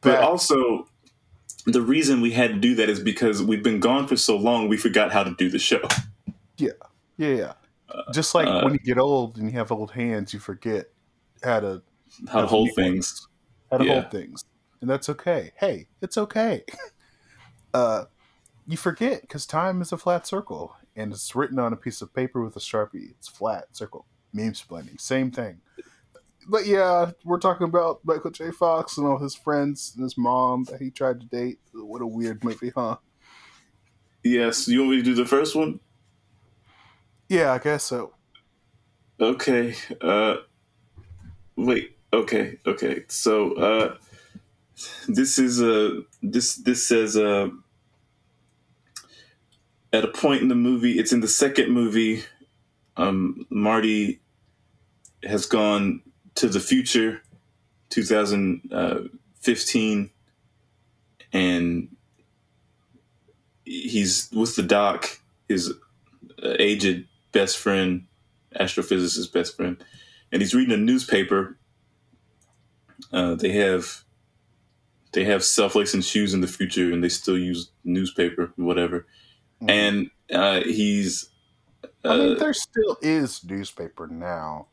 But 0.00 0.20
also 0.22 0.86
the 1.66 1.80
reason 1.80 2.20
we 2.20 2.30
had 2.32 2.50
to 2.50 2.60
do 2.60 2.74
that 2.76 2.88
is 2.88 3.00
because 3.00 3.42
we've 3.42 3.62
been 3.62 3.80
gone 3.80 4.06
for 4.06 4.16
so 4.16 4.36
long 4.36 4.68
we 4.68 4.76
forgot 4.76 5.12
how 5.12 5.24
to 5.24 5.34
do 5.34 5.48
the 5.50 5.58
show. 5.58 5.80
Yeah, 6.56 6.70
yeah. 7.16 7.28
yeah. 7.28 7.52
Just 8.12 8.34
like 8.34 8.46
uh, 8.46 8.62
when 8.62 8.74
you 8.74 8.78
get 8.80 8.98
old 8.98 9.38
and 9.38 9.50
you 9.50 9.58
have 9.58 9.72
old 9.72 9.90
hands, 9.92 10.32
you 10.34 10.40
forget 10.40 10.90
how 11.42 11.60
to 11.60 11.82
how 12.28 12.40
to 12.40 12.42
to 12.42 12.46
hold 12.46 12.70
things. 12.76 12.94
ones, 12.94 13.28
how 13.74 13.78
to 13.78 13.84
Yeah. 13.84 14.00
hold 14.02 14.10
things, 14.10 14.44
and 14.80 14.88
that's 14.88 15.08
okay. 15.08 15.52
Hey, 15.56 15.88
it's 16.00 16.16
okay. 16.16 16.64
uh, 17.74 18.04
you 18.66 18.76
forget 18.76 19.22
because 19.22 19.46
time 19.46 19.82
is 19.82 19.92
a 19.92 19.96
flat 19.98 20.26
circle, 20.26 20.76
and 20.96 21.12
it's 21.12 21.34
written 21.34 21.58
on 21.58 21.72
a 21.72 21.76
piece 21.76 22.00
of 22.02 22.14
paper 22.14 22.42
with 22.44 22.56
a 22.56 22.60
sharpie. 22.60 23.10
It's 23.10 23.28
flat 23.28 23.76
circle. 23.76 24.06
Meme 24.32 24.54
splitting, 24.54 24.98
same 24.98 25.30
thing. 25.30 25.60
But 26.46 26.66
yeah, 26.66 27.12
we're 27.24 27.38
talking 27.38 27.66
about 27.66 28.00
Michael 28.04 28.30
J. 28.30 28.50
Fox 28.50 28.98
and 28.98 29.06
all 29.06 29.18
his 29.18 29.34
friends 29.34 29.92
and 29.96 30.02
his 30.04 30.18
mom 30.18 30.64
that 30.64 30.80
he 30.80 30.90
tried 30.90 31.20
to 31.20 31.26
date. 31.26 31.58
What 31.72 32.02
a 32.02 32.06
weird 32.06 32.44
movie, 32.44 32.72
huh? 32.74 32.96
yes 34.26 34.66
you 34.68 34.78
want 34.80 34.90
me 34.92 34.96
to 34.96 35.02
do 35.02 35.14
the 35.14 35.26
first 35.26 35.54
one 35.54 35.78
Yeah, 37.28 37.52
I 37.52 37.58
guess 37.58 37.84
so. 37.84 38.14
Okay. 39.20 39.74
Uh 40.00 40.36
wait. 41.56 41.93
Okay. 42.14 42.58
Okay. 42.66 43.04
So 43.08 43.54
uh 43.54 43.96
this 45.08 45.38
is 45.38 45.62
uh 45.62 46.00
this 46.22 46.56
this 46.56 46.86
says 46.86 47.16
uh 47.16 47.48
at 49.92 50.04
a 50.04 50.08
point 50.08 50.42
in 50.42 50.48
the 50.48 50.54
movie, 50.56 50.98
it's 50.98 51.12
in 51.12 51.20
the 51.20 51.28
second 51.28 51.70
movie, 51.72 52.24
um 52.96 53.46
Marty 53.50 54.20
has 55.24 55.46
gone 55.46 56.00
to 56.34 56.48
the 56.48 56.60
future 56.60 57.22
2015 57.90 60.10
and 61.32 61.88
he's 63.64 64.28
with 64.32 64.56
the 64.56 64.62
doc 64.62 65.20
his 65.48 65.72
uh, 66.42 66.54
aged 66.58 67.06
best 67.32 67.58
friend 67.58 68.06
astrophysicist 68.58 69.32
best 69.32 69.56
friend, 69.56 69.76
and 70.32 70.42
he's 70.42 70.54
reading 70.54 70.74
a 70.74 70.76
newspaper. 70.76 71.56
Uh, 73.12 73.34
they 73.34 73.52
have 73.52 74.04
they 75.12 75.24
have 75.24 75.44
self 75.44 75.74
lacing 75.74 76.00
shoes 76.02 76.34
in 76.34 76.40
the 76.40 76.46
future, 76.46 76.92
and 76.92 77.02
they 77.02 77.08
still 77.08 77.38
use 77.38 77.70
newspaper, 77.84 78.52
whatever. 78.56 79.06
Mhm. 79.62 79.70
And 79.70 80.10
uh, 80.32 80.60
he's 80.60 81.30
I 82.04 82.16
mean, 82.16 82.32
uh, 82.36 82.38
there 82.38 82.52
still 82.54 82.98
is 83.02 83.44
newspaper 83.44 84.06
now. 84.06 84.66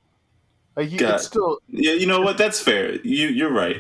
Like, 0.75 0.91
you, 0.91 1.00
God. 1.00 1.15
it's 1.15 1.25
still 1.25 1.59
yeah, 1.67 1.93
you 1.93 2.07
know 2.07 2.21
what? 2.21 2.38
That's 2.38 2.59
fair. 2.61 2.95
You 3.01 3.27
you're 3.27 3.53
right. 3.53 3.77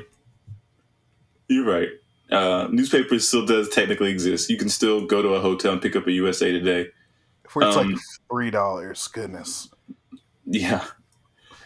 You're 1.47 1.65
right. 1.65 1.89
Uh, 2.31 2.67
newspaper 2.71 3.19
still 3.19 3.45
does 3.45 3.67
technically 3.69 4.09
exist. 4.09 4.49
You 4.49 4.57
can 4.57 4.69
still 4.69 5.05
go 5.05 5.21
to 5.21 5.29
a 5.29 5.41
hotel 5.41 5.73
and 5.73 5.81
pick 5.81 5.95
up 5.97 6.07
a 6.07 6.11
USA 6.11 6.51
Today. 6.51 6.87
For 7.49 7.63
it's 7.63 7.75
Um, 7.75 7.91
like 7.93 8.01
three 8.29 8.51
dollars. 8.51 9.07
Goodness. 9.07 9.69
Yeah. 10.45 10.85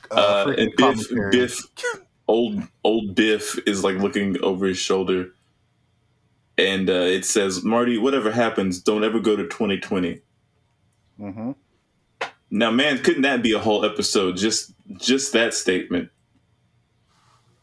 Uh, 0.09 0.45
Uh, 0.47 0.55
and 0.57 0.71
Biff. 0.75 1.09
Biff, 1.31 1.59
old 2.35 2.63
old 2.83 3.15
Biff 3.15 3.57
is 3.65 3.83
like 3.83 3.95
looking 3.97 4.41
over 4.43 4.65
his 4.65 4.77
shoulder, 4.77 5.29
and 6.57 6.89
uh, 6.89 6.93
it 6.93 7.23
says, 7.23 7.63
"Marty, 7.63 7.97
whatever 7.97 8.31
happens, 8.31 8.81
don't 8.81 9.03
ever 9.03 9.19
go 9.19 9.35
to 9.37 9.43
2020." 9.43 10.21
hmm 11.17 11.51
Now, 12.51 12.71
man, 12.71 13.01
couldn't 13.01 13.21
that 13.21 13.41
be 13.41 13.53
a 13.53 13.59
whole 13.59 13.85
episode? 13.85 14.35
Just 14.35 14.73
just 14.97 15.31
that 15.33 15.53
statement. 15.53 16.09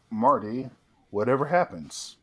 Marty, 0.09 0.69
whatever 1.11 1.45
happens, 1.45 2.17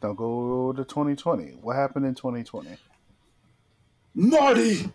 don't 0.00 0.16
go 0.16 0.72
to 0.72 0.84
2020. 0.84 1.58
What 1.62 1.76
happened 1.76 2.04
in 2.04 2.14
2020? 2.14 2.76
Marty, 4.14 4.90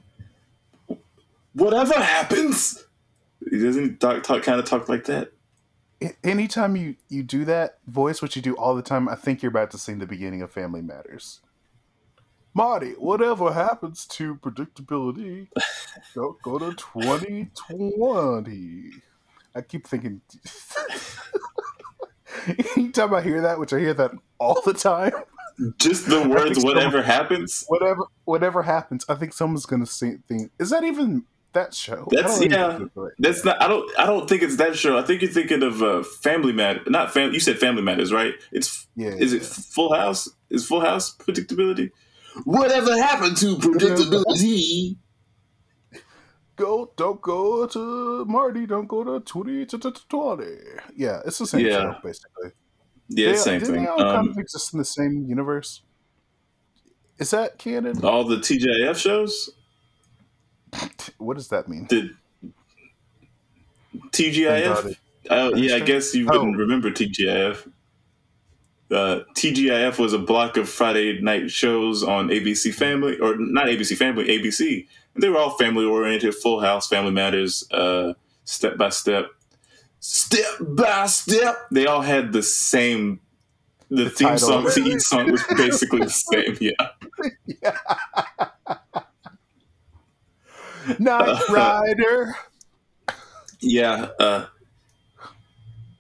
whatever 1.54 1.96
happens, 1.96 2.86
he 3.50 3.60
doesn't 3.60 4.00
talk, 4.00 4.22
talk 4.22 4.44
kind 4.44 4.60
of 4.60 4.66
talk 4.66 4.90
like 4.90 5.06
that. 5.06 5.32
Anytime 6.24 6.76
you 6.76 6.96
you 7.10 7.24
do 7.24 7.44
that 7.46 7.80
voice, 7.88 8.22
which 8.22 8.36
you 8.36 8.42
do 8.42 8.56
all 8.56 8.76
the 8.76 8.82
time, 8.84 9.10
I 9.10 9.16
think 9.16 9.42
you're 9.42 9.50
about 9.50 9.72
to 9.72 9.78
sing 9.80 9.98
the 10.00 10.06
beginning 10.06 10.42
of 10.44 10.52
Family 10.52 10.82
Matters. 10.82 11.40
Marty, 12.54 12.92
whatever 12.94 13.52
happens 13.54 14.06
to 14.08 14.36
predictability, 14.36 15.48
don't 16.16 16.42
go 16.42 16.58
to 16.60 16.74
2020. 16.74 18.92
I 19.56 19.62
keep 19.62 19.88
thinking. 19.88 20.22
Anytime 22.78 23.14
I 23.14 23.22
hear 23.22 23.42
that, 23.42 23.60
which 23.60 23.74
I 23.74 23.80
hear 23.80 23.94
that 23.96 24.12
all 24.40 24.62
the 24.62 24.74
time, 24.74 25.12
Just 25.80 26.08
the 26.10 26.28
words, 26.30 26.64
whatever 26.64 27.02
happens. 27.02 27.66
whatever 27.68 28.04
whatever 28.26 28.62
happens, 28.64 29.04
I 29.10 29.16
think 29.16 29.34
someone's 29.34 29.66
gonna 29.66 29.86
sing. 29.88 30.24
Think 30.28 30.52
is 30.60 30.70
that 30.70 30.84
even 30.84 31.26
that 31.54 31.74
show? 31.74 32.08
That's- 32.12 32.40
don't 32.40 32.52
yeah. 32.52 32.78
think 32.78 32.92
of 32.96 33.06
it. 33.08 33.14
That's 33.20 33.44
not. 33.46 33.62
I 33.62 33.68
don't. 33.68 34.00
I 34.00 34.06
don't 34.06 34.28
think 34.30 34.42
it's 34.44 34.58
that 34.58 34.76
show. 34.76 34.98
I 34.98 35.02
think 35.02 35.22
you're 35.22 35.32
thinking 35.32 35.64
of 35.64 35.82
uh, 35.82 36.04
Family 36.04 36.54
Matter. 36.54 36.82
Not 36.88 37.14
Fam. 37.14 37.34
You 37.34 37.40
said 37.40 37.58
Family 37.60 37.82
Matters, 37.82 38.12
right? 38.14 38.34
It's 38.52 38.88
Yeah, 38.96 39.10
Is 39.10 39.34
it. 39.34 39.44
Full 39.44 39.94
House? 39.94 40.30
Is 40.50 40.66
Full 40.68 40.82
House 40.82 41.16
predictability? 41.16 41.92
Whatever 42.44 42.96
happened 43.02 43.38
to 43.38 43.56
predictability? 43.58 44.98
go? 46.56 46.92
Don't 46.96 47.22
go 47.22 47.66
to 47.68 48.26
Marty. 48.26 48.66
Don't 48.66 48.88
go 48.88 49.04
to 49.04 49.20
twenty 49.26 49.66
to 49.66 49.78
twenty. 50.10 50.58
Yeah, 50.96 51.22
it's 51.26 51.38
the 51.40 51.48
same 51.48 51.66
Yeah. 51.66 51.94
show 51.94 51.96
basically. 52.04 52.52
Yeah, 53.10 53.32
they, 53.32 53.38
same 53.38 53.62
thing. 53.62 53.84
They 53.84 53.88
all 53.88 53.98
kind 53.98 54.18
Um, 54.18 54.30
of 54.30 54.38
exist 54.38 54.74
in 54.74 54.80
the 54.80 54.86
same 54.86 55.26
universe. 55.28 55.82
Is 57.20 57.32
that 57.32 57.58
canon? 57.58 58.04
all 58.04 58.26
the 58.26 58.36
TJF 58.38 58.96
shows. 58.98 59.50
What 61.18 61.36
does 61.38 61.48
that 61.50 61.68
mean? 61.68 61.88
The 61.90 62.12
TGIF. 64.12 64.96
Oh 65.30 65.56
yeah, 65.56 65.76
I 65.76 65.80
guess 65.80 66.14
you 66.14 66.28
Oh. 66.30 66.40
wouldn't 66.40 66.58
remember 66.58 66.92
TGIF. 66.92 67.70
Uh, 68.90 69.20
TGIF 69.36 70.00
was 70.00 70.14
a 70.14 70.20
block 70.20 70.56
of 70.56 70.70
Friday 70.70 71.20
night 71.22 71.52
shows 71.52 72.04
on 72.04 72.30
ABC 72.30 72.74
Family, 72.74 73.18
or 73.20 73.36
not 73.38 73.66
ABC 73.68 73.98
Family, 73.98 74.26
ABC. 74.28 74.88
And 75.14 75.22
they 75.24 75.28
were 75.30 75.38
all 75.40 75.58
family 75.58 75.84
oriented, 75.86 76.34
Full 76.36 76.62
House, 76.62 76.88
Family 76.88 77.12
Matters, 77.12 77.66
uh, 77.72 78.14
Step 78.46 78.78
by 78.78 78.90
Step, 78.90 79.26
Step 80.00 80.46
by 80.62 81.06
Step. 81.08 81.58
They 81.72 81.86
all 81.86 82.02
had 82.02 82.32
the 82.32 82.44
same. 82.44 83.20
The, 83.90 84.04
The 84.06 84.10
theme 84.10 84.28
title. 84.30 84.48
song 84.48 84.72
to 84.72 84.84
each 84.86 85.02
song 85.02 85.32
was 85.32 85.44
basically 85.56 86.00
the 86.00 86.10
same. 86.10 86.58
Yeah, 86.60 87.72
Knight 91.00 91.40
Rider. 91.50 92.36
yeah. 93.60 94.10
Uh, 94.20 94.46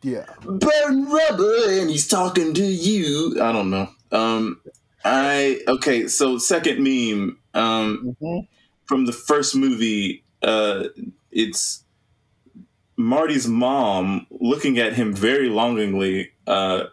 Yeah. 0.04 0.26
burn 0.46 1.06
rubber 1.10 1.56
and 1.70 1.90
he's 1.90 2.08
talking 2.08 2.54
to 2.54 2.64
you. 2.66 3.38
I 3.42 3.52
don't 3.52 3.70
know. 3.70 3.90
Um 4.12 4.62
I 5.04 5.62
okay, 5.68 6.08
so 6.08 6.38
second 6.38 6.78
meme 6.84 7.38
um 7.54 8.16
Mhm. 8.22 8.48
from 8.86 9.06
the 9.06 9.14
first 9.14 9.56
movie 9.56 10.24
uh 10.42 10.86
it's 11.32 11.84
Marty's 12.96 13.48
mom 13.48 14.26
looking 14.32 14.80
at 14.80 14.94
him 14.94 15.14
very 15.14 15.50
longingly 15.50 16.32
uh 16.48 16.86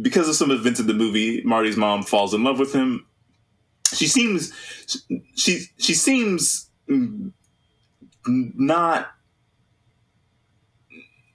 because 0.00 0.28
of 0.28 0.34
some 0.34 0.50
events 0.50 0.80
in 0.80 0.86
the 0.86 0.94
movie 0.94 1.42
Marty's 1.44 1.76
mom 1.76 2.02
falls 2.02 2.32
in 2.34 2.42
love 2.44 2.58
with 2.58 2.72
him. 2.72 3.06
She 4.02 4.08
seems 4.08 4.52
she 5.36 5.66
she 5.78 5.94
seems 5.94 6.68
not 8.26 9.12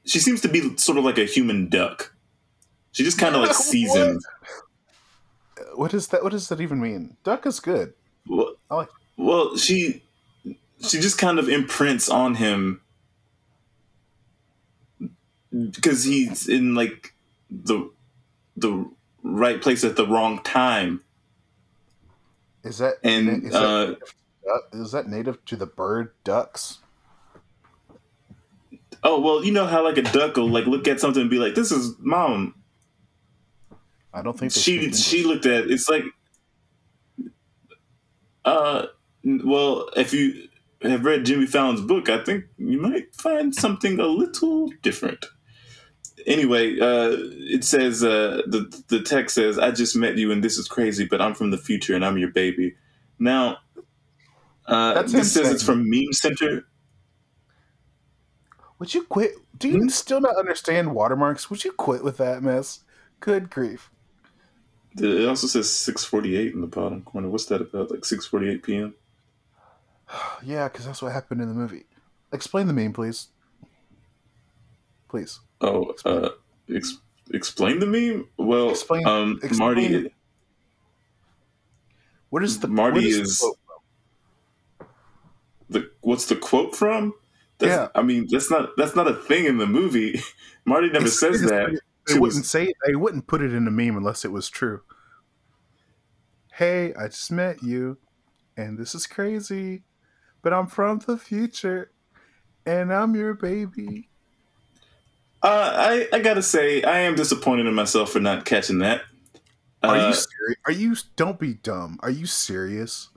she 0.03 0.19
seems 0.19 0.41
to 0.41 0.49
be 0.49 0.75
sort 0.75 0.97
of 0.97 1.05
like 1.05 1.17
a 1.17 1.23
human 1.23 1.69
duck. 1.69 2.13
She 2.91 3.05
just 3.05 3.17
kind 3.17 3.35
of 3.35 3.41
like 3.41 3.53
sees 3.53 3.95
him. 3.95 4.19
What 5.75 5.91
does 5.91 6.09
that? 6.09 6.23
What 6.23 6.33
does 6.33 6.49
that 6.49 6.59
even 6.59 6.81
mean? 6.81 7.15
Duck 7.23 7.45
is 7.45 7.61
good. 7.61 7.93
Well, 8.27 8.55
I 8.69 8.75
like- 8.75 8.89
well, 9.15 9.55
she 9.55 10.03
she 10.81 10.99
just 10.99 11.17
kind 11.17 11.39
of 11.39 11.47
imprints 11.47 12.09
on 12.09 12.35
him 12.35 12.81
because 15.71 16.03
he's 16.03 16.49
in 16.49 16.75
like 16.75 17.13
the 17.49 17.89
the 18.57 18.89
right 19.23 19.61
place 19.61 19.85
at 19.85 19.95
the 19.95 20.05
wrong 20.05 20.43
time, 20.43 21.01
Is 22.63 22.79
that 22.79 22.95
and 23.03 23.43
is 23.43 23.53
that, 23.53 23.63
uh, 23.63 23.85
duck- 23.85 24.69
is 24.73 24.91
that 24.91 25.07
native 25.07 25.43
to 25.45 25.55
the 25.55 25.65
bird 25.65 26.13
ducks? 26.23 26.79
oh 29.03 29.19
well, 29.19 29.43
you 29.43 29.51
know 29.51 29.65
how 29.65 29.83
like 29.83 29.97
a 29.97 30.01
duck 30.01 30.37
will 30.37 30.49
like 30.49 30.65
look 30.65 30.87
at 30.87 30.99
something 30.99 31.21
and 31.21 31.29
be 31.29 31.39
like, 31.39 31.55
"This 31.55 31.71
is 31.71 31.95
mom." 31.99 32.55
I 34.13 34.21
don't 34.21 34.37
think 34.37 34.51
she 34.51 34.91
she 34.93 35.23
looked 35.23 35.45
at 35.45 35.69
it's 35.69 35.87
like 35.87 36.03
uh 38.45 38.87
well 39.23 39.89
if 39.95 40.11
you 40.11 40.47
have 40.81 41.05
read 41.05 41.25
jimmy 41.25 41.45
fallon's 41.45 41.81
book 41.81 42.09
i 42.09 42.23
think 42.23 42.45
you 42.57 42.81
might 42.81 43.13
find 43.13 43.53
something 43.53 43.99
a 43.99 44.07
little 44.07 44.71
different 44.81 45.25
anyway 46.27 46.77
uh 46.79 47.15
it 47.49 47.63
says 47.63 48.03
uh 48.03 48.41
the 48.47 48.83
the 48.89 49.01
text 49.01 49.35
says 49.35 49.57
i 49.57 49.71
just 49.71 49.95
met 49.95 50.17
you 50.17 50.31
and 50.31 50.43
this 50.43 50.57
is 50.57 50.67
crazy 50.67 51.05
but 51.05 51.21
i'm 51.21 51.33
from 51.33 51.51
the 51.51 51.57
future 51.57 51.95
and 51.95 52.05
i'm 52.05 52.17
your 52.17 52.29
baby 52.31 52.75
now 53.19 53.57
uh 54.67 54.93
That's 54.93 55.11
this 55.13 55.33
says 55.33 55.51
it's 55.51 55.63
from 55.63 55.89
meme 55.89 56.13
center 56.13 56.65
Would 58.79 58.93
you 58.93 59.03
quit? 59.05 59.31
Do 59.57 59.69
you 59.69 59.81
Hmm? 59.81 59.87
still 59.89 60.21
not 60.21 60.35
understand 60.37 60.93
watermarks? 60.93 61.49
Would 61.49 61.63
you 61.65 61.71
quit 61.71 62.03
with 62.03 62.17
that 62.17 62.43
mess? 62.43 62.81
Good 63.19 63.49
grief! 63.49 63.89
it 64.99 65.27
also 65.27 65.47
says 65.47 65.71
648 65.71 66.53
in 66.53 66.61
the 66.61 66.67
bottom 66.67 67.03
corner 67.03 67.29
what's 67.29 67.45
that 67.45 67.61
about 67.61 67.91
like 67.91 68.03
648 68.05 68.63
p.m 68.63 68.95
Yeah, 70.43 70.67
because 70.67 70.85
that's 70.85 71.01
what 71.01 71.11
happened 71.13 71.41
in 71.41 71.47
the 71.49 71.53
movie. 71.53 71.85
Explain 72.31 72.67
the 72.67 72.73
meme, 72.73 72.93
please. 72.93 73.27
Please. 75.09 75.39
Oh, 75.61 75.93
uh, 76.05 76.29
ex- 76.73 76.99
explain 77.33 77.79
the 77.79 77.85
meme. 77.85 78.27
Well, 78.37 78.69
Explain- 78.71 79.07
um, 79.07 79.39
explain- 79.43 79.59
Marty, 79.59 80.13
What 82.29 82.43
is 82.43 82.59
the 82.59 82.67
Marty 82.67 83.01
the 83.11 83.21
is- 83.21 83.37
quote? 83.39 83.57
the 85.69 85.91
what's 86.01 86.25
the 86.27 86.35
quote 86.35 86.75
from? 86.75 87.13
That's, 87.59 87.69
Yeah. 87.69 87.87
I 87.95 88.03
mean 88.03 88.27
that's 88.29 88.51
not 88.51 88.69
that's 88.77 88.95
not 88.95 89.07
a 89.07 89.13
thing 89.13 89.45
in 89.45 89.57
the 89.57 89.65
movie. 89.67 90.21
Marty 90.65 90.87
never 90.87 91.05
It's- 91.05 91.19
says 91.19 91.41
it's- 91.41 91.49
that. 91.49 91.81
They 92.05 92.13
She 92.13 92.19
wouldn't 92.19 92.39
was- 92.41 92.49
say 92.49 92.73
they 92.85 92.95
wouldn't 92.95 93.27
put 93.27 93.41
it 93.41 93.53
in 93.53 93.67
a 93.67 93.71
meme 93.71 93.97
unless 93.97 94.23
it 94.25 94.31
was 94.31 94.49
true. 94.49 94.81
Hey, 96.53 96.93
I 96.95 97.07
just 97.07 97.31
met 97.31 97.61
you, 97.61 97.97
and 98.55 98.77
this 98.77 98.95
is 98.95 99.05
crazy, 99.07 99.83
but 100.41 100.53
I'm 100.53 100.67
from 100.67 100.99
the 100.99 101.17
future, 101.17 101.91
and 102.65 102.93
I'm 102.93 103.13
your 103.15 103.33
baby. 103.33 104.06
Uh, 105.43 105.73
I 105.75 106.07
I 106.13 106.19
gotta 106.19 106.41
say 106.41 106.83
I 106.83 106.99
am 106.99 107.15
disappointed 107.15 107.67
in 107.67 107.73
myself 107.73 108.11
for 108.11 108.19
not 108.19 108.45
catching 108.45 108.79
that. 108.79 109.01
Are 109.83 109.95
Uh, 109.95 110.07
you 110.09 110.13
serious? 110.13 110.57
Are 110.65 110.71
you? 110.71 110.95
Don't 111.15 111.39
be 111.39 111.53
dumb. 111.55 111.99
Are 112.01 112.09
you 112.09 112.25
serious? 112.25 113.09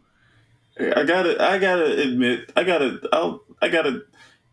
I 0.79 1.05
gotta 1.05 1.43
I 1.43 1.59
gotta 1.59 2.01
admit 2.01 2.53
I 2.57 2.65
gotta 2.65 3.01
I'll 3.13 3.43
I 3.61 3.69
gotta 3.69 4.03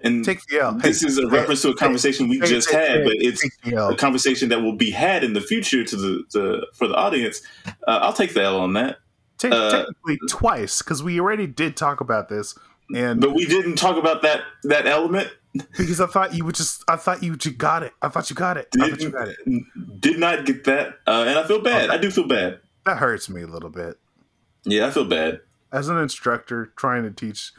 and 0.02 0.24
Take 0.24 0.46
the 0.48 0.60
L. 0.60 0.74
this 0.74 1.02
Hey, 1.02 1.08
is 1.08 1.18
a 1.18 1.22
hey, 1.24 1.28
reference 1.28 1.62
to 1.64 1.70
a 1.70 1.72
hey, 1.72 1.78
conversation 1.78 2.28
we 2.30 2.40
hey, 2.40 2.46
just 2.46 2.70
hey, 2.70 2.78
had, 2.88 3.04
but 3.04 3.14
it's 3.16 3.42
take 3.42 3.74
a 3.74 3.96
conversation 3.96 4.50
that 4.50 4.62
will 4.62 4.76
be 4.76 4.92
had 4.92 5.24
in 5.24 5.34
the 5.34 5.42
future 5.42 5.84
to 5.84 5.96
the, 5.96 6.24
the 6.34 6.68
for 6.74 6.88
the 6.88 6.94
audience. 6.96 7.42
Uh, 7.66 8.00
I'll 8.02 8.14
take 8.14 8.34
the 8.34 8.44
L 8.44 8.60
on 8.60 8.74
that. 8.74 8.98
Te- 9.40 9.50
uh, 9.50 9.72
technically 9.72 10.20
twice 10.30 10.82
because 10.82 11.02
we 11.04 11.20
already 11.20 11.48
did 11.48 11.76
talk 11.78 12.00
about 12.02 12.30
this, 12.30 12.56
and 12.96 13.20
But 13.22 13.34
we 13.34 13.46
didn't 13.46 13.76
talk 13.76 13.98
about 13.98 14.22
that 14.24 14.42
that 14.64 14.86
element. 14.88 15.30
because 15.78 16.00
I 16.00 16.06
thought 16.08 16.34
you 16.36 16.46
would 16.46 16.56
just, 16.56 16.84
I 16.88 16.98
thought 16.98 17.24
you 17.24 17.36
you 17.44 17.52
got 17.52 17.84
it. 17.84 17.94
I 18.02 18.10
thought 18.10 18.30
you 18.30 18.36
got 18.36 18.58
it. 18.58 18.68
I 18.80 18.90
thought 18.90 19.02
you 19.02 19.10
got 19.10 19.28
it. 19.28 19.38
Did 20.00 20.20
not 20.20 20.46
get 20.46 20.66
that, 20.66 21.00
uh, 21.08 21.26
and 21.28 21.40
I 21.40 21.48
feel 21.48 21.62
bad. 21.62 21.90
I 21.90 21.98
do 21.98 22.12
feel 22.12 22.28
bad. 22.28 22.60
That 22.86 22.98
hurts 22.98 23.30
me 23.30 23.42
a 23.42 23.48
little 23.48 23.70
bit. 23.70 23.98
Yeah, 24.64 24.88
I 24.88 24.92
feel 24.92 25.06
bad. 25.06 25.42
As 25.72 25.90
an 25.90 25.98
instructor 25.98 26.72
trying 26.78 27.04
to 27.04 27.12
teach. 27.12 27.52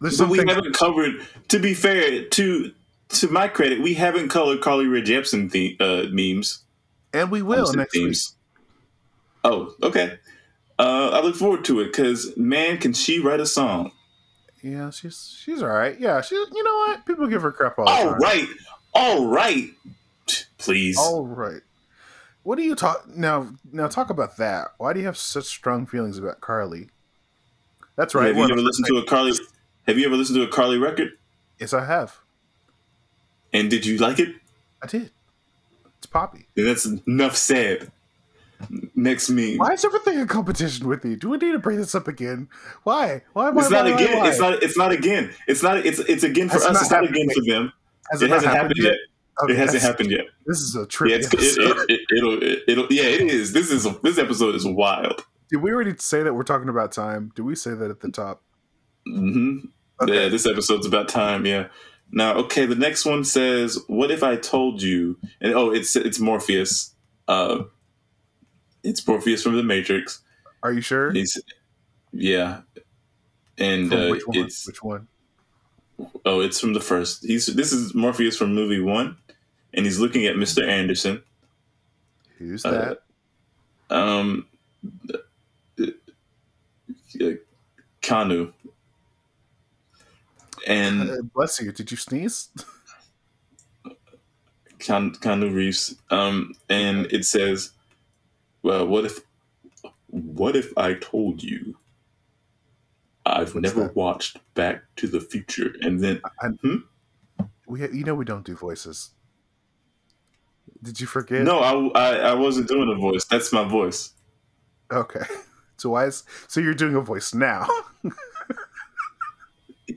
There's 0.00 0.18
but 0.18 0.28
we 0.28 0.38
haven't 0.38 0.74
covered. 0.74 1.24
To 1.48 1.58
be 1.58 1.74
fair, 1.74 2.24
to 2.24 2.72
to 3.10 3.28
my 3.28 3.48
credit, 3.48 3.80
we 3.82 3.94
haven't 3.94 4.30
colored 4.30 4.60
Carly 4.62 4.86
Rae 4.86 5.02
Jepsen 5.02 5.50
the, 5.50 5.76
uh, 5.78 6.04
memes, 6.10 6.64
and 7.12 7.30
we 7.30 7.42
will 7.42 7.72
next 7.74 7.92
themes. 7.92 8.36
week. 9.44 9.52
Oh, 9.52 9.74
okay. 9.82 10.18
Uh, 10.78 11.10
I 11.12 11.20
look 11.20 11.36
forward 11.36 11.64
to 11.66 11.80
it 11.80 11.86
because 11.86 12.36
man, 12.36 12.78
can 12.78 12.92
she 12.92 13.18
write 13.18 13.40
a 13.40 13.46
song? 13.46 13.92
Yeah, 14.62 14.90
she's 14.90 15.36
she's 15.38 15.62
all 15.62 15.68
right. 15.68 15.98
Yeah, 15.98 16.20
she. 16.20 16.34
You 16.34 16.64
know 16.64 16.74
what? 16.74 17.06
People 17.06 17.26
give 17.26 17.42
her 17.42 17.52
crap 17.52 17.78
all. 17.78 17.88
All 17.88 18.14
right, 18.14 18.46
all 18.94 19.26
right. 19.26 19.70
Please. 20.58 20.96
All 20.98 21.26
right. 21.26 21.60
What 22.44 22.56
do 22.56 22.62
you 22.62 22.74
talk 22.74 23.08
now? 23.08 23.54
Now 23.72 23.88
talk 23.88 24.10
about 24.10 24.36
that. 24.36 24.68
Why 24.78 24.92
do 24.92 25.00
you 25.00 25.06
have 25.06 25.16
such 25.16 25.44
strong 25.44 25.86
feelings 25.86 26.18
about 26.18 26.40
Carly? 26.40 26.88
That's 27.96 28.14
right. 28.14 28.28
Have 28.28 28.36
you 28.36 28.44
ever 28.44 28.56
listened 28.56 28.86
to 28.86 28.98
a 28.98 29.04
Carly? 29.04 29.32
Have 29.86 29.98
you 29.98 30.06
ever 30.06 30.16
listened 30.16 30.36
to 30.36 30.42
a 30.42 30.48
Carly 30.48 30.78
record? 30.78 31.10
Yes, 31.58 31.72
I 31.72 31.84
have. 31.84 32.18
And 33.52 33.68
did 33.68 33.84
you 33.84 33.98
like 33.98 34.18
it? 34.18 34.34
I 34.82 34.86
did. 34.86 35.10
It's 35.98 36.06
poppy. 36.06 36.46
And 36.56 36.66
that's 36.66 36.86
enough 36.86 37.36
said. 37.36 37.92
Next 39.02 39.30
meme. 39.30 39.56
Why 39.56 39.72
is 39.72 39.84
everything 39.84 40.20
a 40.20 40.26
competition 40.26 40.86
with 40.86 41.04
you? 41.04 41.16
Do 41.16 41.28
we 41.28 41.36
need 41.36 41.52
to 41.52 41.58
bring 41.58 41.78
this 41.78 41.92
up 41.92 42.06
again? 42.06 42.48
Why? 42.84 43.22
Why? 43.32 43.50
why 43.50 43.62
it's 43.62 43.70
not 43.70 43.84
why, 43.86 43.90
again. 43.90 44.18
Why? 44.18 44.28
It's 44.28 44.38
not. 44.38 44.62
It's 44.62 44.76
not 44.78 44.92
again. 44.92 45.32
It's 45.48 45.60
not. 45.60 45.84
It's 45.84 45.98
it's 45.98 46.22
again 46.22 46.48
for 46.48 46.54
Has 46.54 46.66
us. 46.66 46.82
It's 46.82 46.90
not 46.92 47.04
again 47.04 47.28
for 47.34 47.42
them. 47.44 47.72
Has 48.12 48.22
it, 48.22 48.26
it 48.26 48.30
hasn't 48.30 48.52
happened, 48.52 48.78
happened 48.78 48.84
yet. 48.84 48.96
Okay, 49.42 49.52
it 49.54 49.58
hasn't 49.58 49.82
happened 49.82 50.10
yet. 50.12 50.26
This 50.46 50.58
is 50.60 50.76
a 50.76 50.86
trip. 50.86 51.10
Yeah, 51.10 51.16
it, 51.16 51.34
it, 51.34 52.00
it, 52.10 52.22
will 52.22 52.42
it, 52.42 52.58
it'll. 52.68 52.86
Yeah, 52.92 53.02
it 53.02 53.22
is. 53.22 53.52
This 53.52 53.72
is 53.72 53.88
this 54.02 54.18
episode 54.18 54.54
is 54.54 54.64
wild. 54.64 55.24
Did 55.50 55.62
we 55.62 55.72
already 55.72 55.96
say 55.98 56.22
that 56.22 56.34
we're 56.34 56.44
talking 56.44 56.68
about 56.68 56.92
time? 56.92 57.32
Did 57.34 57.42
we 57.42 57.56
say 57.56 57.74
that 57.74 57.90
at 57.90 58.00
the 58.00 58.10
top? 58.10 58.40
Mm-hmm. 59.08 59.66
Okay. 60.00 60.22
Yeah, 60.22 60.28
this 60.28 60.46
episode's 60.46 60.86
about 60.86 61.08
time. 61.08 61.44
Yeah. 61.44 61.68
Now, 62.12 62.34
okay, 62.34 62.66
the 62.66 62.76
next 62.76 63.04
one 63.04 63.24
says, 63.24 63.80
"What 63.88 64.12
if 64.12 64.22
I 64.22 64.36
told 64.36 64.80
you?" 64.80 65.18
And 65.40 65.54
oh, 65.54 65.72
it's 65.72 65.96
it's 65.96 66.20
Morpheus. 66.20 66.94
Uh, 67.26 67.64
it's 68.82 69.06
Morpheus 69.06 69.42
from 69.42 69.56
the 69.56 69.62
Matrix. 69.62 70.20
Are 70.62 70.72
you 70.72 70.80
sure? 70.80 71.12
He's, 71.12 71.40
yeah, 72.12 72.60
and 73.58 73.92
uh, 73.92 74.08
which 74.08 74.22
it's 74.28 74.66
which 74.66 74.82
one? 74.82 75.08
Oh, 76.24 76.40
it's 76.40 76.60
from 76.60 76.72
the 76.72 76.80
first. 76.80 77.24
He's 77.24 77.46
this 77.46 77.72
is 77.72 77.94
Morpheus 77.94 78.36
from 78.36 78.54
movie 78.54 78.80
one, 78.80 79.16
and 79.74 79.84
he's 79.84 79.98
looking 79.98 80.26
at 80.26 80.36
Mister 80.36 80.68
Anderson. 80.68 81.22
Who's 82.38 82.62
that? 82.62 82.98
Uh, 83.90 83.94
um, 83.94 84.46
uh, 85.12 85.18
Keanu. 88.02 88.52
And 90.66 91.10
uh, 91.10 91.22
bless 91.34 91.60
you. 91.60 91.72
Did 91.72 91.90
you 91.90 91.96
sneeze? 91.96 92.50
Keanu 94.78 95.54
Reeves. 95.54 95.96
Um, 96.10 96.54
and 96.68 97.06
it 97.12 97.24
says 97.24 97.70
well, 98.62 98.86
what 98.86 99.04
if, 99.04 99.20
what 100.08 100.56
if 100.56 100.76
I 100.76 100.94
told 100.94 101.42
you 101.42 101.76
I've 103.24 103.54
What's 103.54 103.62
never 103.62 103.84
that? 103.84 103.96
watched 103.96 104.38
Back 104.54 104.82
to 104.96 105.06
the 105.06 105.20
Future, 105.20 105.74
and 105.80 106.00
then 106.00 106.20
I, 106.40 106.48
hmm? 106.48 106.76
we, 107.66 107.80
you 107.80 108.04
know, 108.04 108.14
we 108.14 108.24
don't 108.24 108.44
do 108.44 108.56
voices. 108.56 109.10
Did 110.82 111.00
you 111.00 111.06
forget? 111.06 111.42
No, 111.42 111.60
I, 111.60 112.00
I, 112.00 112.16
I 112.30 112.34
wasn't 112.34 112.68
doing 112.68 112.90
a 112.90 112.96
voice. 112.96 113.24
That's 113.24 113.52
my 113.52 113.62
voice. 113.64 114.12
Okay, 114.90 115.24
so 115.76 115.90
why 115.90 116.06
is 116.06 116.24
so 116.48 116.60
you're 116.60 116.74
doing 116.74 116.96
a 116.96 117.00
voice 117.00 117.34
now? 117.34 117.68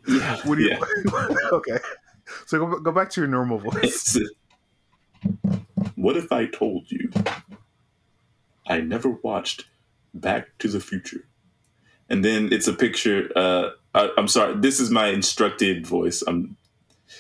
yeah. 0.08 0.38
What 0.46 0.58
do 0.58 0.64
you? 0.64 0.70
Yeah. 0.70 1.38
okay, 1.52 1.80
so 2.46 2.60
go, 2.60 2.80
go 2.80 2.92
back 2.92 3.10
to 3.12 3.22
your 3.22 3.28
normal 3.28 3.58
voice. 3.58 4.20
what 5.96 6.16
if 6.16 6.32
I 6.32 6.46
told 6.46 6.92
you 6.92 7.10
I 8.68 8.82
never 8.82 9.10
watched 9.10 9.66
Back 10.14 10.58
to 10.60 10.68
the 10.68 10.80
Future. 10.80 11.28
And 12.10 12.24
then 12.24 12.52
it's 12.52 12.68
a 12.68 12.74
picture. 12.74 13.30
Uh, 13.36 13.70
I, 13.94 14.10
am 14.18 14.28
sorry, 14.28 14.56
this 14.58 14.80
is 14.80 14.92
my 14.92 15.08
instructed 15.08 15.86
voice. 15.88 16.24
I'm 16.28 16.58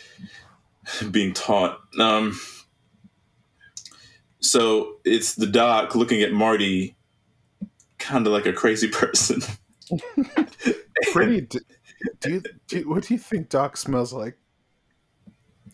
being 1.11 1.33
taught. 1.33 1.79
Um, 1.99 2.39
so 4.39 4.97
it's 5.03 5.35
the 5.35 5.47
doc 5.47 5.95
looking 5.95 6.21
at 6.21 6.31
Marty, 6.31 6.95
kind 7.97 8.27
of 8.27 8.33
like 8.33 8.45
a 8.45 8.53
crazy 8.53 8.87
person. 8.91 9.41
Pretty. 11.11 11.41
Do, 11.41 11.59
do, 12.19 12.29
you, 12.29 12.43
do, 12.67 12.89
what 12.89 13.03
do 13.03 13.13
you 13.13 13.19
think 13.19 13.49
Doc 13.49 13.77
smells 13.77 14.13
like? 14.13 14.37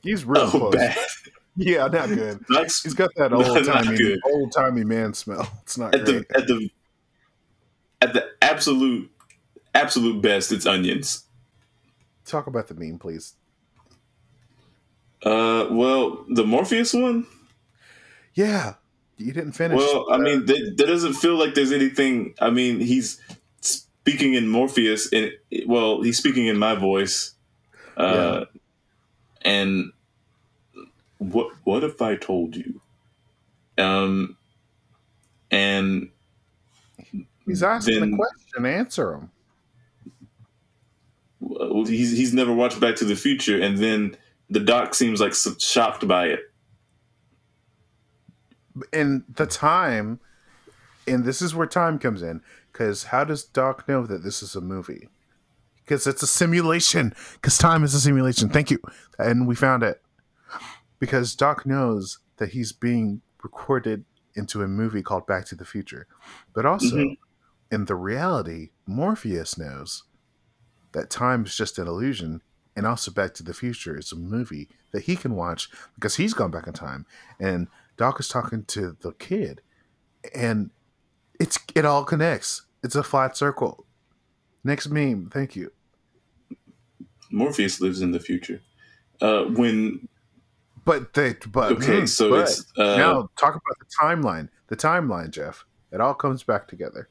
He's 0.04 0.26
real 0.26 0.44
oh, 0.44 0.50
close. 0.50 0.76
Bad. 0.76 0.98
Yeah, 1.56 1.88
not 1.88 2.10
good. 2.10 2.44
That's, 2.50 2.82
He's 2.84 2.94
got 2.94 3.12
that 3.16 3.34
old 3.34 3.66
timey 3.66 4.18
old 4.26 4.52
timey 4.52 4.84
man 4.84 5.14
smell. 5.14 5.48
It's 5.64 5.78
not 5.78 5.94
at 5.94 6.06
great. 6.06 6.28
the 6.30 6.38
at 6.38 6.48
the 6.48 6.70
at 8.02 8.14
the 8.14 8.30
absolute 8.42 9.12
absolute 9.76 10.22
best. 10.22 10.52
It's 10.52 10.66
onions. 10.66 11.26
Talk 12.26 12.48
about 12.48 12.68
the 12.68 12.76
meme, 12.76 13.00
please. 13.00 13.36
Uh, 15.24 15.68
well, 15.70 16.26
the 16.30 16.44
Morpheus 16.44 16.94
one. 16.94 17.28
Yeah, 18.34 18.76
you 19.18 19.34
didn't 19.34 19.52
finish. 19.52 19.78
Well, 19.78 20.08
I 20.12 20.18
mean, 20.18 20.46
that, 20.46 20.76
that 20.78 20.88
doesn't 20.88 21.14
feel 21.14 21.36
like 21.36 21.54
there's 21.54 21.72
anything. 21.72 22.34
I 22.40 22.50
mean, 22.50 22.80
he's 22.80 23.20
speaking 23.60 24.34
in 24.34 24.48
Morpheus, 24.48 25.12
and 25.12 25.32
well, 25.68 26.02
he's 26.02 26.18
speaking 26.18 26.48
in 26.48 26.58
my 26.58 26.76
voice. 26.76 27.34
Uh, 27.98 28.46
yeah. 28.54 29.52
and 29.52 29.92
what 31.22 31.52
what 31.66 31.84
if 31.84 32.02
I 32.02 32.16
told 32.16 32.56
you? 32.56 32.82
Um, 33.78 34.38
and 35.52 36.10
he's 37.46 37.62
asking 37.62 38.00
then, 38.00 38.12
the 38.12 38.18
question. 38.18 38.66
Answer 38.66 39.14
him. 39.14 39.32
Well, 41.40 41.86
he's 41.86 42.12
he's 42.12 42.34
never 42.34 42.52
watched 42.52 42.80
Back 42.80 42.96
to 42.98 43.06
the 43.06 43.16
Future, 43.16 43.62
and 43.62 43.78
then 43.78 44.18
the 44.50 44.60
doc 44.60 44.96
seems 44.96 45.22
like 45.22 45.34
shocked 45.60 46.08
by 46.08 46.28
it. 46.28 46.40
And 48.92 49.24
the 49.36 49.46
time, 49.46 50.20
and 51.08 51.24
this 51.24 51.42
is 51.42 51.54
where 51.54 51.68
time 51.68 52.00
comes 52.00 52.24
in, 52.24 52.42
because 52.72 53.06
how 53.06 53.26
does 53.26 53.44
Doc 53.44 53.88
know 53.88 54.08
that 54.08 54.24
this 54.24 54.42
is 54.42 54.56
a 54.56 54.62
movie? 54.62 55.08
Because 55.84 56.08
it's 56.08 56.24
a 56.24 56.28
simulation. 56.28 57.14
Because 57.34 57.60
time 57.60 57.84
is 57.84 57.94
a 57.94 58.00
simulation. 58.00 58.50
Thank 58.50 58.72
you, 58.72 58.80
and 59.20 59.46
we 59.46 59.54
found 59.54 59.84
it 59.84 60.02
because 61.02 61.36
Doc 61.36 61.66
knows 61.66 62.20
that 62.38 62.52
he's 62.52 62.72
being 62.72 63.22
recorded 63.44 64.06
into 64.36 64.62
a 64.62 64.68
movie 64.68 65.02
called 65.02 65.26
Back 65.26 65.46
to 65.46 65.56
the 65.56 65.66
Future. 65.66 66.06
But 66.54 66.66
also, 66.66 66.96
mm-hmm. 66.96 67.76
in 67.76 67.86
the 67.86 67.96
reality, 67.96 68.70
Morpheus 68.86 69.58
knows 69.58 70.04
that 70.92 71.10
time 71.10 71.44
is 71.46 71.58
just 71.58 71.80
an 71.80 71.88
illusion, 71.88 72.44
and 72.76 72.86
also 72.86 73.12
Back 73.12 73.34
to 73.34 73.44
the 73.44 73.54
Future 73.54 73.98
is 73.98 74.12
a 74.12 74.16
movie 74.16 74.70
that 74.92 75.04
he 75.04 75.16
can 75.16 75.36
watch 75.36 75.70
because 75.96 76.18
he's 76.18 76.36
gone 76.36 76.52
back 76.52 76.68
in 76.68 76.74
time. 76.74 77.08
And 77.40 77.68
Doc 77.98 78.20
is 78.20 78.30
talking 78.30 78.64
to 78.66 78.96
the 79.02 79.14
kid, 79.14 79.62
and 80.36 80.70
it's 81.40 81.58
it 81.74 81.84
all 81.84 82.04
connects. 82.04 82.62
It's 82.84 82.96
a 82.96 83.04
flat 83.04 83.36
circle. 83.36 83.88
Next 84.64 84.90
meme, 84.90 85.32
thank 85.34 85.56
you. 85.56 85.72
Morpheus 87.32 87.82
lives 87.82 88.02
in 88.02 88.12
the 88.12 88.20
future. 88.20 88.62
Uh, 89.20 89.46
when 89.46 90.08
but 90.86 91.14
they, 91.14 91.36
but 91.52 91.74
okay, 91.74 92.06
so 92.06 92.30
but 92.30 92.42
it's 92.50 92.66
uh, 92.78 92.98
now 92.98 93.30
talk 93.38 93.56
about 93.56 93.78
the 93.80 93.86
timeline. 94.02 94.50
The 94.68 94.78
timeline, 94.78 95.30
Jeff. 95.30 95.66
It 95.92 96.00
all 96.00 96.14
comes 96.14 96.44
back 96.44 96.68
together. 96.68 97.10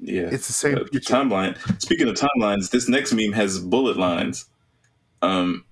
Yeah, 0.00 0.28
it's 0.30 0.46
the 0.46 0.52
same 0.52 0.76
uh, 0.76 0.84
timeline. 0.84 1.56
Speaking 1.82 2.08
of 2.08 2.14
timelines, 2.14 2.70
this 2.70 2.88
next 2.88 3.12
meme 3.12 3.32
has 3.32 3.58
bullet 3.58 3.96
lines. 3.96 4.48
Um, 5.20 5.64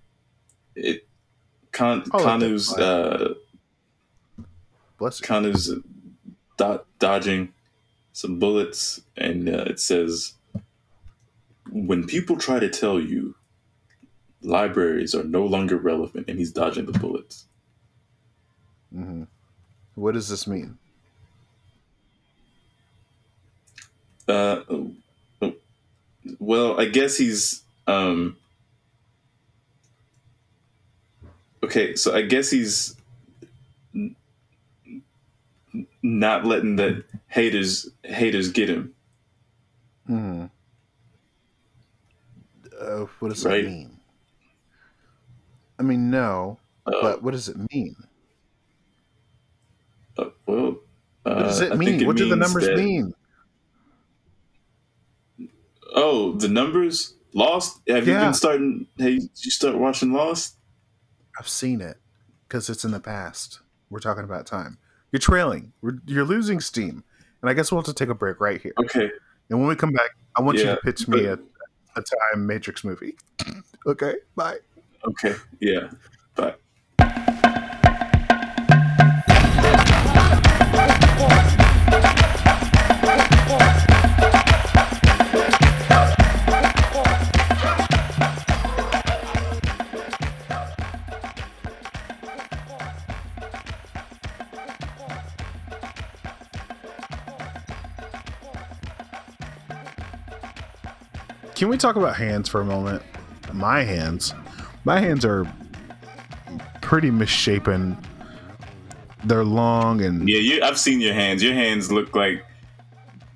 it 0.75 1.07
Con, 1.73 2.03
Keanu's 2.03 2.77
uh, 2.77 3.35
Bless 4.99 5.21
Keanu's 5.21 5.75
do- 6.59 6.81
dodging 6.99 7.53
some 8.13 8.39
bullets, 8.39 9.01
and 9.17 9.49
uh, 9.49 9.65
it 9.67 9.81
says, 9.81 10.35
"When 11.71 12.07
people 12.07 12.37
try 12.37 12.59
to 12.59 12.69
tell 12.69 13.01
you 13.01 13.35
libraries 14.43 15.15
are 15.15 15.25
no 15.25 15.45
longer 15.45 15.77
relevant, 15.77 16.29
and 16.29 16.39
he's 16.39 16.53
dodging 16.53 16.87
the 16.87 16.99
bullets. 16.99 17.47
Mm-hmm. 18.95 19.25
What 19.95 20.15
does 20.15 20.29
this 20.29 20.47
mean? 20.47 20.79
Uh, 24.29 24.61
well, 26.39 26.81
I 26.81 26.85
guess 26.87 27.17
he's 27.17 27.63
um, 27.87 28.37
okay. 31.65 31.97
So 31.97 32.15
I 32.15 32.23
guess 32.23 32.51
he's 32.51 32.97
not 36.03 36.45
letting 36.45 36.77
that 36.77 37.05
haters 37.29 37.89
haters 38.05 38.51
get 38.53 38.69
him. 38.69 38.95
Hmm. 40.07 40.45
Uh, 42.81 43.07
what 43.19 43.29
does 43.29 43.45
Right. 43.45 43.65
that 43.65 43.71
mean? 43.71 44.00
I 45.81 45.83
mean, 45.83 46.11
no, 46.11 46.59
Uh, 46.87 46.93
but 47.01 47.23
what 47.23 47.31
does 47.33 47.49
it 47.49 47.57
mean? 47.73 47.97
uh, 50.19 50.27
well, 50.47 50.77
uh, 51.25 51.35
What 51.35 51.43
does 51.45 51.61
it 51.63 51.73
I 51.73 51.77
mean? 51.77 51.89
think 51.99 52.07
what 52.07 52.17
do 52.19 52.29
the 52.29 52.37
numbers 52.37 52.67
that- 52.67 52.77
mean? 52.77 53.15
Oh, 55.95 56.33
the 56.33 56.49
numbers. 56.49 57.15
Lost. 57.33 57.81
Have 57.89 58.07
you 58.07 58.15
been 58.15 58.35
starting? 58.35 58.87
Hey, 58.99 59.13
you 59.37 59.51
start 59.51 59.77
watching 59.79 60.13
Lost? 60.13 60.57
I've 61.39 61.49
seen 61.49 61.81
it 61.81 61.97
because 62.47 62.69
it's 62.69 62.85
in 62.85 62.91
the 62.91 63.01
past. 63.01 63.61
We're 63.89 64.01
talking 64.01 64.25
about 64.25 64.47
time. 64.47 64.79
You're 65.13 65.21
trailing. 65.21 65.73
We're, 65.81 65.99
you're 66.07 66.25
losing 66.25 66.61
steam, 66.61 67.03
and 67.41 67.51
I 67.51 67.55
guess 67.55 67.71
we'll 67.73 67.81
have 67.81 67.87
to 67.87 67.95
take 67.95 68.09
a 68.09 68.15
break 68.15 68.41
right 68.41 68.61
here. 68.61 68.73
Okay. 68.81 69.11
And 69.49 69.59
when 69.59 69.69
we 69.69 69.75
come 69.77 69.93
back, 69.93 70.11
I 70.37 70.43
want 70.43 70.59
you 70.59 70.65
to 70.65 70.77
pitch 70.85 71.09
me 71.09 71.25
a, 71.25 71.35
a 71.35 72.03
time 72.03 72.47
Matrix 72.47 72.85
movie. 72.85 73.17
okay, 73.87 74.15
bye. 74.37 74.59
Okay. 75.07 75.35
Yeah. 75.61 75.91
Bye. 76.35 76.55
Can 101.55 101.69
we 101.69 101.77
talk 101.77 101.97
about 101.97 102.17
hands 102.17 102.49
for 102.49 102.63
a 102.63 102.65
moment? 102.65 103.03
My 103.53 103.83
hands. 103.83 104.33
My 104.85 105.01
hands 105.01 105.25
are 105.25 105.53
pretty 106.81 107.11
misshapen. 107.11 107.97
They're 109.25 109.45
long 109.45 110.03
and 110.03 110.29
yeah, 110.29 110.39
you. 110.39 110.63
I've 110.63 110.79
seen 110.79 111.01
your 111.01 111.15
hands. 111.15 111.43
Your 111.43 111.53
hands 111.53 111.93
look 111.93 112.17
like 112.17 112.45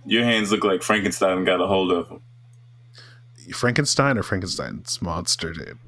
your 0.06 0.24
hands 0.24 0.50
look 0.50 0.64
like 0.64 0.82
Frankenstein 0.82 1.44
got 1.44 1.60
a 1.60 1.66
hold 1.66 1.92
of 1.92 2.08
them. 2.08 2.22
Frankenstein 3.52 4.16
or 4.16 4.22
Frankenstein's 4.22 5.02
monster, 5.02 5.52
dude. 5.52 5.78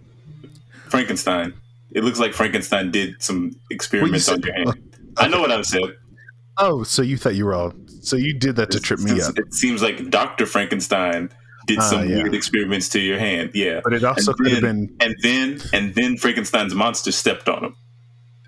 Frankenstein. 0.88 1.55
It 1.92 2.05
looks 2.05 2.19
like 2.19 2.35
Frankenstein 2.35 2.90
did 2.90 3.23
some 3.23 3.53
experiments 3.71 4.27
said- 4.27 4.35
on 4.35 4.42
your 4.42 4.55
hand. 4.55 4.97
I 5.19 5.29
know 5.29 5.40
what 5.40 5.51
I 5.51 5.62
said. 5.62 5.97
Oh, 6.59 6.83
so 6.83 7.01
you 7.03 7.16
thought 7.16 7.35
you 7.35 7.47
were 7.47 7.55
all 7.55 7.73
so 8.03 8.16
you 8.16 8.35
did 8.38 8.57
that 8.57 8.71
to 8.71 8.81
trip 8.81 9.01
me 9.01 9.21
up. 9.21 9.37
It 9.38 9.53
seems 9.53 9.83
like 9.83 10.11
Doctor 10.11 10.47
Frankenstein 10.47 11.31
did 11.67 11.79
Ah, 11.79 11.83
some 11.91 12.09
yeah. 12.09 12.17
weird 12.17 12.35
experiments 12.35 12.89
to 12.91 13.01
your 13.01 13.19
hand. 13.19 13.51
Yeah. 13.55 13.81
But 13.85 13.93
it 13.93 14.05
also 14.05 14.31
And 14.33 14.39
could 14.39 14.53
have 14.53 14.63
been 14.63 14.97
And 15.01 15.15
then 15.23 15.61
and 15.73 15.95
then 15.95 16.17
Frankenstein's 16.17 16.75
monster 16.75 17.13
stepped 17.13 17.49
on 17.49 17.65
him. 17.65 17.75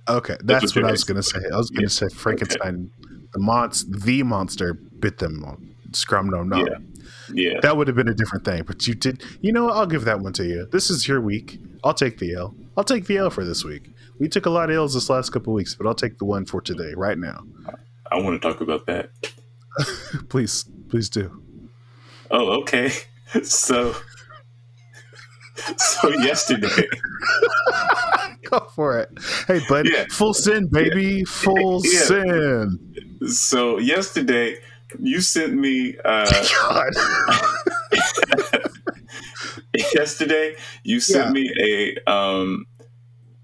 okay. 0.09 0.37
That's 0.45 0.75
what 0.75 0.83
what 0.85 0.89
I 0.89 0.93
was 0.93 1.05
gonna 1.05 1.23
say. 1.23 1.41
I 1.53 1.57
was 1.57 1.71
gonna 1.71 1.83
Yeah. 1.83 1.89
say 1.89 2.07
Frankenstein, 2.15 2.91
the 3.33 3.41
monster, 3.41 3.87
the 3.99 4.23
monster 4.23 4.75
bit 4.75 5.19
them. 5.19 5.45
Scrum 5.93 6.29
no 6.31 6.43
no. 6.43 6.57
Yeah. 6.59 6.79
Yeah. 7.33 7.61
That 7.61 7.77
would 7.77 7.87
have 7.89 7.97
been 7.97 8.09
a 8.09 8.15
different 8.15 8.45
thing. 8.45 8.63
But 8.67 8.87
you 8.87 8.95
did. 8.95 9.23
You 9.41 9.53
know, 9.53 9.65
what? 9.67 9.77
I'll 9.77 9.87
give 9.87 10.05
that 10.05 10.21
one 10.21 10.33
to 10.35 10.45
you. 10.45 10.67
This 10.73 10.89
is 10.91 11.07
your 11.09 11.21
week. 11.21 11.59
I'll 11.85 11.95
take 11.95 12.19
the 12.19 12.35
L. 12.35 12.55
I'll 12.77 12.85
take 12.85 13.07
the 13.07 13.19
L 13.19 13.31
for 13.31 13.45
this 13.45 13.65
week. 13.65 13.91
We 14.19 14.29
took 14.29 14.47
a 14.47 14.51
lot 14.51 14.69
of 14.71 14.77
L's 14.77 14.95
this 14.95 15.09
last 15.11 15.31
couple 15.31 15.53
weeks, 15.53 15.75
but 15.75 15.87
I'll 15.87 15.95
take 15.95 16.19
the 16.19 16.25
one 16.25 16.45
for 16.47 16.61
today, 16.61 16.93
right 16.97 17.19
now. 17.19 17.45
I 18.11 18.17
want 18.21 18.41
to 18.41 18.49
talk 18.49 18.61
about 18.61 18.87
that. 18.87 19.11
Please, 20.29 20.65
please 20.89 21.09
do. 21.09 21.41
Oh, 22.31 22.61
okay. 22.62 22.91
So 23.43 23.95
so 25.77 26.09
yesterday 26.11 26.88
Go 28.51 28.61
for 28.75 28.99
it. 29.01 29.11
Hey, 29.47 29.61
bud. 29.69 29.87
Yeah. 29.87 30.07
Full 30.11 30.33
sin, 30.33 30.67
baby. 30.73 31.25
Full 31.25 31.83
Yeah. 31.85 32.01
sin. 32.01 32.79
so 33.29 33.77
yesterday 33.79 34.57
you 34.99 35.21
sent 35.21 35.53
me 35.55 35.95
uh 36.07 36.25
God. 36.71 36.93
yesterday 39.95 40.57
you 40.85 41.01
sent 41.01 41.27
Yeah. 41.27 41.33
me 41.33 41.53
a 42.07 42.11
um 42.11 42.64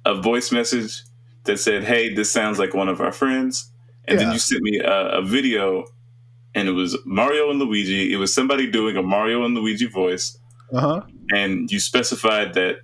a 0.06 0.14
voice 0.14 0.50
message 0.52 1.02
that 1.44 1.58
said 1.58 1.84
hey 1.84 2.14
this 2.14 2.30
sounds 2.30 2.58
like 2.58 2.72
one 2.74 2.88
of 2.88 3.00
our 3.00 3.12
friends 3.12 3.70
and 4.06 4.18
then 4.18 4.32
you 4.32 4.38
sent 4.38 4.62
me 4.62 4.78
a, 4.78 5.18
a 5.18 5.22
video 5.22 5.84
and 6.54 6.68
it 6.68 6.72
was 6.72 6.96
mario 7.04 7.50
and 7.50 7.58
luigi 7.58 8.12
it 8.12 8.16
was 8.16 8.32
somebody 8.32 8.66
doing 8.70 8.96
a 8.96 9.02
mario 9.02 9.44
and 9.44 9.54
luigi 9.54 9.86
voice 9.86 10.38
Uh 10.72 10.80
huh. 10.80 11.00
and 11.34 11.70
you 11.70 11.80
specified 11.80 12.54
that 12.54 12.76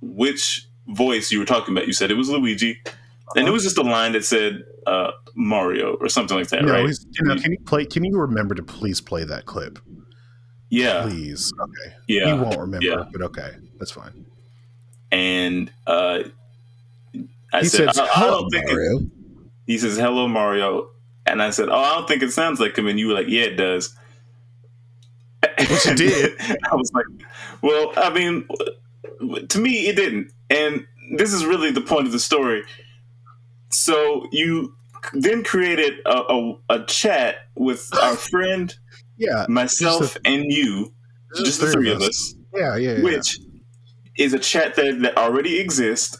which 0.00 0.66
voice 0.88 1.32
you 1.32 1.38
were 1.38 1.44
talking 1.44 1.74
about 1.76 1.86
you 1.86 1.92
said 1.92 2.10
it 2.10 2.16
was 2.16 2.28
luigi 2.28 2.78
and 3.34 3.48
it 3.48 3.50
was 3.50 3.62
just 3.64 3.78
a 3.78 3.82
line 3.82 4.12
that 4.12 4.24
said 4.24 4.62
uh 4.86 5.10
mario 5.34 5.94
or 5.94 6.08
something 6.08 6.36
like 6.36 6.48
that 6.48 6.62
No, 6.64 6.72
right 6.72 6.88
you 7.18 7.24
know, 7.26 7.36
can 7.36 7.52
you 7.52 7.58
play? 7.66 7.84
Can 7.84 8.04
you 8.04 8.16
remember 8.18 8.54
to 8.54 8.62
please 8.62 9.00
play 9.00 9.24
that 9.24 9.44
clip, 9.46 9.78
yeah 10.70 11.02
please? 11.02 11.52
Okay. 11.60 11.94
yeah 12.08 12.34
you 12.34 12.40
won't 12.42 12.58
remember, 12.58 12.86
yeah. 12.86 13.04
but 13.12 13.20
okay, 13.22 13.50
that's 13.78 13.90
fine. 13.90 14.24
and 15.10 15.70
uh 15.86 16.20
I 17.52 17.60
he 17.62 17.68
said, 17.68 17.86
says, 17.94 17.98
I, 17.98 18.04
I 18.04 18.08
"Hello, 18.12 18.48
think 18.50 18.64
it, 18.64 18.72
Mario." 18.72 19.00
he 19.66 19.78
says, 19.78 19.96
hello, 19.96 20.26
Mario. 20.28 20.90
And 21.26 21.42
I 21.42 21.50
said, 21.50 21.68
oh, 21.68 21.74
I 21.74 21.94
don't 21.96 22.08
think 22.08 22.22
it 22.22 22.32
sounds 22.32 22.60
like 22.60 22.76
him. 22.78 22.86
And 22.86 22.98
you 22.98 23.08
were 23.08 23.14
like, 23.14 23.28
yeah, 23.28 23.42
it 23.42 23.56
does. 23.56 23.94
Which 25.42 25.86
it 25.86 25.96
did. 25.96 26.40
I 26.40 26.74
was 26.74 26.90
like, 26.94 27.04
well, 27.62 27.92
I 27.96 28.12
mean, 28.12 28.46
to 29.48 29.58
me, 29.58 29.88
it 29.88 29.96
didn't. 29.96 30.32
And 30.50 30.86
this 31.16 31.32
is 31.32 31.44
really 31.44 31.70
the 31.70 31.80
point 31.80 32.06
of 32.06 32.12
the 32.12 32.20
story. 32.20 32.62
So 33.70 34.26
you 34.30 34.74
then 35.12 35.44
created 35.44 35.94
a, 36.06 36.16
a, 36.16 36.54
a 36.70 36.84
chat 36.86 37.36
with 37.56 37.88
our 38.02 38.14
friend, 38.14 38.74
Yeah, 39.16 39.46
myself, 39.48 40.16
and 40.24 40.44
you, 40.44 40.92
just 41.36 41.60
the 41.60 41.70
three 41.70 41.90
of 41.90 42.02
us, 42.02 42.34
Yeah, 42.54 42.76
yeah, 42.76 42.96
yeah. 42.96 43.02
which 43.02 43.38
is 44.16 44.32
a 44.32 44.38
chat 44.38 44.76
that, 44.76 45.00
that 45.02 45.16
already 45.18 45.58
exists. 45.58 46.18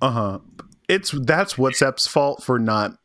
Uh 0.00 0.10
huh. 0.10 0.38
It's 0.88 1.10
that's 1.10 1.54
WhatsApp's 1.54 2.06
fault 2.06 2.42
for 2.42 2.58
not 2.58 2.98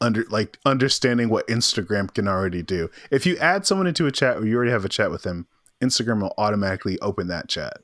under 0.00 0.24
like 0.30 0.58
understanding 0.64 1.28
what 1.28 1.46
Instagram 1.48 2.12
can 2.12 2.28
already 2.28 2.62
do. 2.62 2.90
If 3.10 3.26
you 3.26 3.36
add 3.38 3.66
someone 3.66 3.86
into 3.86 4.06
a 4.06 4.12
chat 4.12 4.36
or 4.36 4.46
you 4.46 4.56
already 4.56 4.70
have 4.72 4.84
a 4.84 4.88
chat 4.88 5.10
with 5.10 5.22
them, 5.22 5.46
Instagram 5.82 6.20
will 6.22 6.34
automatically 6.38 6.98
open 7.00 7.28
that 7.28 7.48
chat. 7.48 7.78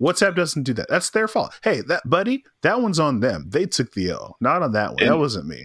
WhatsApp 0.00 0.34
doesn't 0.34 0.62
do 0.62 0.72
that. 0.74 0.86
That's 0.88 1.10
their 1.10 1.28
fault. 1.28 1.58
Hey, 1.62 1.82
that 1.82 2.08
buddy, 2.08 2.44
that 2.62 2.80
one's 2.80 2.98
on 2.98 3.20
them. 3.20 3.46
They 3.50 3.66
took 3.66 3.92
the 3.92 4.10
L, 4.10 4.36
not 4.40 4.62
on 4.62 4.72
that 4.72 4.94
one. 4.94 5.04
that 5.06 5.18
wasn't 5.18 5.46
me. 5.46 5.62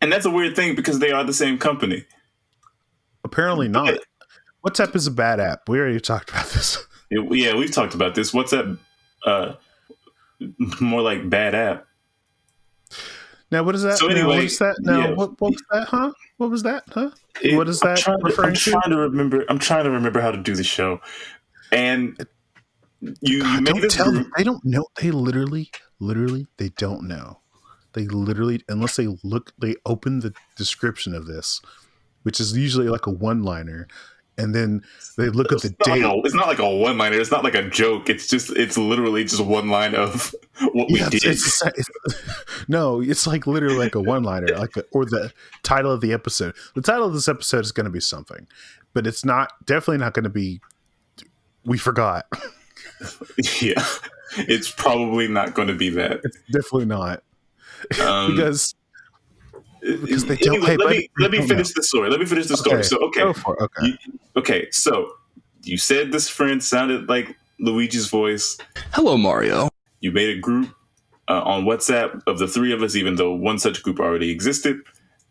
And 0.00 0.12
that's 0.12 0.24
a 0.26 0.30
weird 0.30 0.54
thing 0.54 0.74
because 0.76 0.98
they 1.00 1.10
are 1.10 1.24
the 1.24 1.32
same 1.34 1.58
company. 1.58 2.04
Apparently 3.24 3.68
not. 3.68 3.98
WhatsApp 4.66 4.94
is 4.94 5.06
a 5.08 5.10
bad 5.10 5.40
app. 5.40 5.68
We 5.68 5.78
already 5.80 6.00
talked 6.00 6.30
about 6.30 6.46
this. 6.50 6.78
It- 7.10 7.36
yeah, 7.36 7.54
we've 7.56 7.72
talked 7.72 7.94
about 7.94 8.14
this. 8.14 8.32
WhatsApp. 8.32 8.78
Uh, 9.26 9.54
more 10.80 11.02
like 11.02 11.28
bad 11.28 11.54
app. 11.54 11.86
Now, 13.52 13.62
what 13.62 13.74
is 13.74 13.82
that? 13.82 13.98
So 13.98 14.06
now, 14.06 14.14
anyway, 14.14 14.36
what 14.36 14.44
is 14.44 14.58
that? 14.58 14.76
Now, 14.80 14.98
yeah. 14.98 15.10
what, 15.10 15.40
what 15.40 15.52
was 15.52 15.62
that? 15.70 15.86
Huh? 15.88 16.12
What 16.38 16.50
was 16.50 16.62
that? 16.64 16.82
Huh? 16.90 17.10
It- 17.42 17.56
What 17.56 17.68
is 17.68 17.82
I'm 17.82 17.90
that 17.90 17.98
trying 17.98 18.18
to- 18.18 18.42
I'm 18.42 18.54
trying 18.54 18.90
to 18.90 18.96
remember. 18.96 19.44
I'm 19.48 19.58
trying 19.58 19.84
to 19.84 19.90
remember 19.90 20.20
how 20.20 20.30
to 20.30 20.38
do 20.38 20.56
the 20.56 20.64
show. 20.64 21.00
And 21.70 22.16
you, 23.00 23.12
you 23.20 23.42
God, 23.42 23.62
make 23.62 23.74
don't 23.74 23.90
tell 23.90 24.10
group. 24.10 24.24
them. 24.24 24.32
They 24.36 24.44
don't 24.44 24.64
know. 24.64 24.86
They 25.00 25.10
literally, 25.10 25.70
literally, 26.00 26.46
they 26.56 26.70
don't 26.70 27.06
know. 27.06 27.40
They 27.92 28.06
literally, 28.06 28.62
unless 28.68 28.96
they 28.96 29.06
look, 29.22 29.52
they 29.60 29.74
open 29.84 30.20
the 30.20 30.32
description 30.56 31.14
of 31.14 31.26
this, 31.26 31.60
which 32.22 32.40
is 32.40 32.56
usually 32.56 32.88
like 32.88 33.06
a 33.06 33.10
one-liner, 33.10 33.86
and 34.42 34.54
then 34.54 34.82
they 35.16 35.28
look 35.28 35.52
at 35.52 35.62
the 35.62 35.70
not, 35.80 35.88
like 35.88 36.00
date. 36.00 36.04
a, 36.04 36.20
it's 36.24 36.34
not 36.34 36.46
like 36.48 36.58
a 36.58 36.68
one 36.68 36.98
liner. 36.98 37.16
It's 37.18 37.30
not 37.30 37.44
like 37.44 37.54
a 37.54 37.68
joke. 37.68 38.10
It's 38.10 38.26
just. 38.28 38.50
It's 38.56 38.76
literally 38.76 39.24
just 39.24 39.42
one 39.44 39.68
line 39.70 39.94
of 39.94 40.34
what 40.72 40.88
we 40.90 40.98
Yeah, 41.00 41.08
did. 41.08 41.24
it's, 41.24 41.62
it's, 41.64 41.90
no, 42.68 43.00
it's 43.00 43.26
like 43.26 43.46
literally 43.46 43.76
like 43.76 43.94
a 43.94 44.00
one-liner, 44.00 44.48
like 44.58 44.76
a, 44.76 44.84
or 44.92 45.04
the 45.04 45.32
title 45.62 45.92
of 45.92 46.00
the 46.00 46.12
episode. 46.12 46.54
The 46.74 46.82
title 46.82 47.06
of 47.06 47.14
this 47.14 47.28
episode 47.28 47.64
is 47.64 47.72
going 47.72 47.84
to 47.84 47.90
be 47.90 48.00
something, 48.00 48.46
but 48.92 49.06
it's 49.06 49.24
not 49.24 49.52
definitely 49.64 49.98
not 49.98 50.14
going 50.14 50.24
to 50.24 50.30
be. 50.30 50.60
We 51.64 51.78
forgot. 51.78 52.26
yeah, 53.60 53.84
it's 54.36 54.70
probably 54.70 55.28
not 55.28 55.54
going 55.54 55.68
to 55.68 55.74
be 55.74 55.90
that. 55.90 56.20
It's 56.24 56.38
definitely 56.52 56.86
not 56.86 57.22
Um, 58.00 58.30
because 58.36 58.74
because 59.82 60.24
they 60.26 60.36
don't- 60.36 60.54
anyway, 60.56 60.66
hey, 60.66 60.76
let 60.76 60.86
buddy, 60.86 60.98
me 60.98 61.08
let 61.18 61.30
me 61.30 61.38
they 61.38 61.46
don't 61.46 61.48
finish 61.48 61.72
the 61.74 61.82
story. 61.82 62.10
Let 62.10 62.20
me 62.20 62.26
finish 62.26 62.46
the 62.46 62.56
story. 62.56 62.78
Okay, 62.78 62.82
So 62.88 62.98
okay, 62.98 63.20
go 63.20 63.32
for 63.32 63.54
it. 63.54 63.62
Okay. 63.62 63.86
You- 63.86 64.18
okay, 64.36 64.70
so 64.70 65.12
you 65.64 65.76
said 65.78 66.12
this 66.12 66.28
friend 66.28 66.62
sounded 66.62 67.08
like 67.08 67.36
Luigi's 67.60 68.08
voice. 68.08 68.58
Hello, 68.92 69.16
Mario. 69.16 69.68
You 70.00 70.12
made 70.12 70.36
a 70.36 70.40
group 70.40 70.68
uh, 71.28 71.42
on 71.42 71.64
WhatsApp 71.64 72.22
of 72.26 72.38
the 72.38 72.48
three 72.48 72.72
of 72.72 72.82
us, 72.82 72.96
even 72.96 73.14
though 73.16 73.32
one 73.32 73.58
such 73.58 73.82
group 73.82 74.00
already 74.00 74.30
existed. 74.30 74.80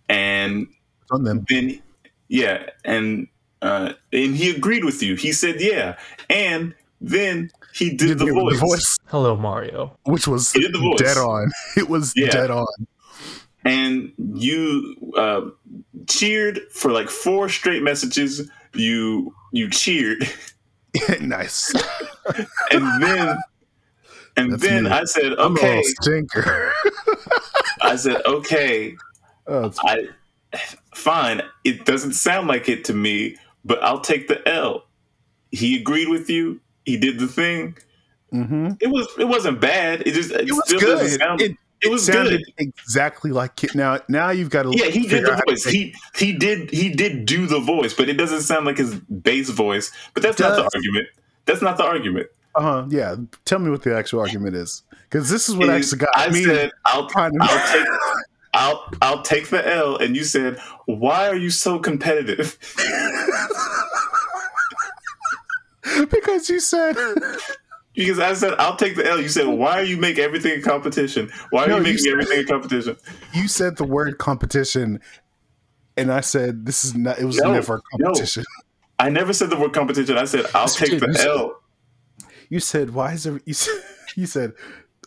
And 0.10 0.68
on 1.12 1.24
them. 1.24 1.46
then 1.50 1.82
yeah, 2.30 2.70
and 2.86 3.28
uh, 3.62 3.94
and 4.14 4.36
he 4.36 4.50
agreed 4.56 4.84
with 4.86 5.04
you. 5.04 5.16
He 5.16 5.32
said 5.34 5.56
yeah, 5.60 5.98
and 6.30 6.74
then 7.02 7.52
he 7.74 7.90
did, 7.90 8.18
Did 8.18 8.20
the, 8.20 8.26
the- 8.26 8.32
voice. 8.34 8.54
the 8.54 8.60
voice, 8.66 8.98
Hello, 9.08 9.36
Mario. 9.36 9.98
which 10.04 10.28
was 10.28 10.52
He 10.52 10.62
did 10.62 10.74
the 10.74 10.80
voice. 10.80 11.00
dead 11.00 11.18
on. 11.18 11.50
It 11.78 11.90
was 11.90 12.14
Yeah. 12.16 12.30
dead 12.30 12.52
on. 12.52 12.66
And 13.66 14.12
you 14.18 14.96
uh, 15.18 15.42
cheered 16.08 16.62
for 16.72 16.92
like 16.92 17.10
four 17.10 17.50
straight 17.50 17.84
messages. 17.84 18.50
You 18.74 19.34
you 19.52 19.70
cheered, 19.70 20.28
nice. 21.22 21.74
and 22.72 23.04
then 23.04 23.38
and 24.38 24.52
That's 24.54 24.64
then 24.64 24.84
me. 24.86 24.90
I 24.90 25.04
said 25.06 25.34
I'm 25.34 25.56
a 25.58 25.60
okay. 25.60 25.84
stinker. 25.84 26.72
I 27.82 27.96
said 27.96 28.22
okay. 28.26 28.96
Oh, 29.48 29.72
I 29.84 30.08
fine. 30.94 31.42
It 31.64 31.86
doesn't 31.86 32.14
sound 32.14 32.48
like 32.48 32.70
it 32.70 32.86
to 32.86 32.94
me, 32.94 33.38
but 33.66 33.84
I'll 33.84 34.00
take 34.02 34.28
the 34.28 34.48
L. 34.48 34.84
He 35.52 35.80
agreed 35.80 36.08
with 36.10 36.30
you. 36.30 36.62
He 36.86 36.98
did 36.98 37.20
the 37.20 37.28
thing. 37.28 37.78
mhm. 38.34 38.78
It 38.82 38.88
was 38.88 39.08
it 39.20 39.28
wasn't 39.28 39.60
bad. 39.60 40.02
It 40.08 40.14
just 40.14 40.32
it, 40.32 40.48
It 40.48 40.54
was 40.54 40.64
still 40.66 40.80
doesn't 40.80 41.08
good. 41.08 41.20
sound. 41.20 41.42
It, 41.42 41.58
It, 41.84 41.90
was 41.90 42.06
sounded 42.06 42.44
good. 42.46 42.54
exactly 42.80 43.32
like 43.32 43.64
it. 43.64 43.74
Now, 43.76 44.00
now 44.08 44.30
you've 44.30 44.50
got 44.52 44.64
to 44.64 44.72
Yeah, 44.76 44.86
he 44.86 45.08
did 45.08 45.26
the 45.26 45.42
voice. 45.48 45.64
He 45.64 45.96
he 46.16 46.32
did 46.34 46.70
he 46.72 46.90
did 46.90 47.26
do 47.26 47.46
the 47.48 47.60
voice, 47.60 47.94
but 47.94 48.08
it 48.10 48.14
doesn't 48.14 48.42
sound 48.42 48.66
like 48.66 48.78
his 48.78 48.96
bass 48.96 49.50
voice. 49.50 49.92
But 50.14 50.24
that's 50.24 50.40
not 50.40 50.56
the 50.56 50.64
argument. 50.64 51.08
That's 51.46 51.62
not 51.62 51.78
the 51.78 51.84
argument. 51.86 52.28
Uh-huh, 52.54 52.86
yeah. 52.90 53.16
Tell 53.46 53.60
me 53.60 53.70
what 53.72 53.82
the 53.84 53.96
actual 53.96 54.20
argument 54.20 54.56
is, 54.56 54.84
because 55.10 55.30
this 55.30 55.48
is 55.50 55.56
what 55.56 55.70
Is- 55.70 55.94
actually 55.94 56.06
got 56.06 56.10
I 56.16 56.30
me. 56.30 56.44
said 56.44 56.72
I'll 56.86 57.10
I'll 57.16 57.32
take 57.74 57.88
I'll 58.54 58.94
I'll 59.02 59.22
take 59.24 59.48
the 59.50 59.68
L, 59.68 59.96
and 59.98 60.16
you 60.16 60.24
said 60.24 60.60
why 60.86 61.28
are 61.30 61.36
you 61.36 61.50
so 61.50 61.80
competitive? 61.80 62.58
because 66.10 66.50
you 66.50 66.60
said 66.60 66.96
Because 67.94 68.20
I 68.20 68.34
said 68.34 68.54
I'll 68.58 68.76
take 68.78 68.96
the 68.96 69.06
L. 69.10 69.20
You 69.22 69.28
said 69.30 69.48
why 69.48 69.80
are 69.80 69.84
you 69.84 69.98
make 69.98 70.18
everything 70.18 70.58
a 70.60 70.62
competition? 70.62 71.30
Why 71.50 71.66
are 71.66 71.68
No, 71.68 71.74
you 71.76 71.80
you 71.80 71.84
making 71.84 71.98
said- 72.00 72.12
everything 72.14 72.40
a 72.40 72.46
competition? 72.46 72.98
you 73.34 73.48
said 73.48 73.76
the 73.78 73.84
word 73.84 74.18
competition, 74.18 75.00
and 75.98 76.12
I 76.12 76.22
said 76.22 76.66
this 76.66 76.86
is 76.86 76.96
not. 76.96 77.20
It 77.20 77.26
was 77.26 77.38
No, 77.38 77.52
never 77.54 77.76
a 77.76 77.98
no. 78.00 78.06
competition. 78.08 78.46
I 79.00 79.10
never 79.10 79.34
said 79.34 79.50
the 79.50 79.58
word 79.58 79.74
competition. 79.74 80.18
I 80.18 80.26
said 80.26 80.46
I'll 80.56 80.68
take 80.68 80.92
did. 80.92 81.02
You 81.02 81.08
the 81.08 81.14
said- 81.16 81.28
L. 81.28 81.62
You 82.50 82.60
said 82.60 82.90
why 82.92 83.14
is 83.14 83.24
there? 83.24 83.40
You 83.46 83.54
said, 83.54 83.84
you 84.16 84.26
said 84.26 84.54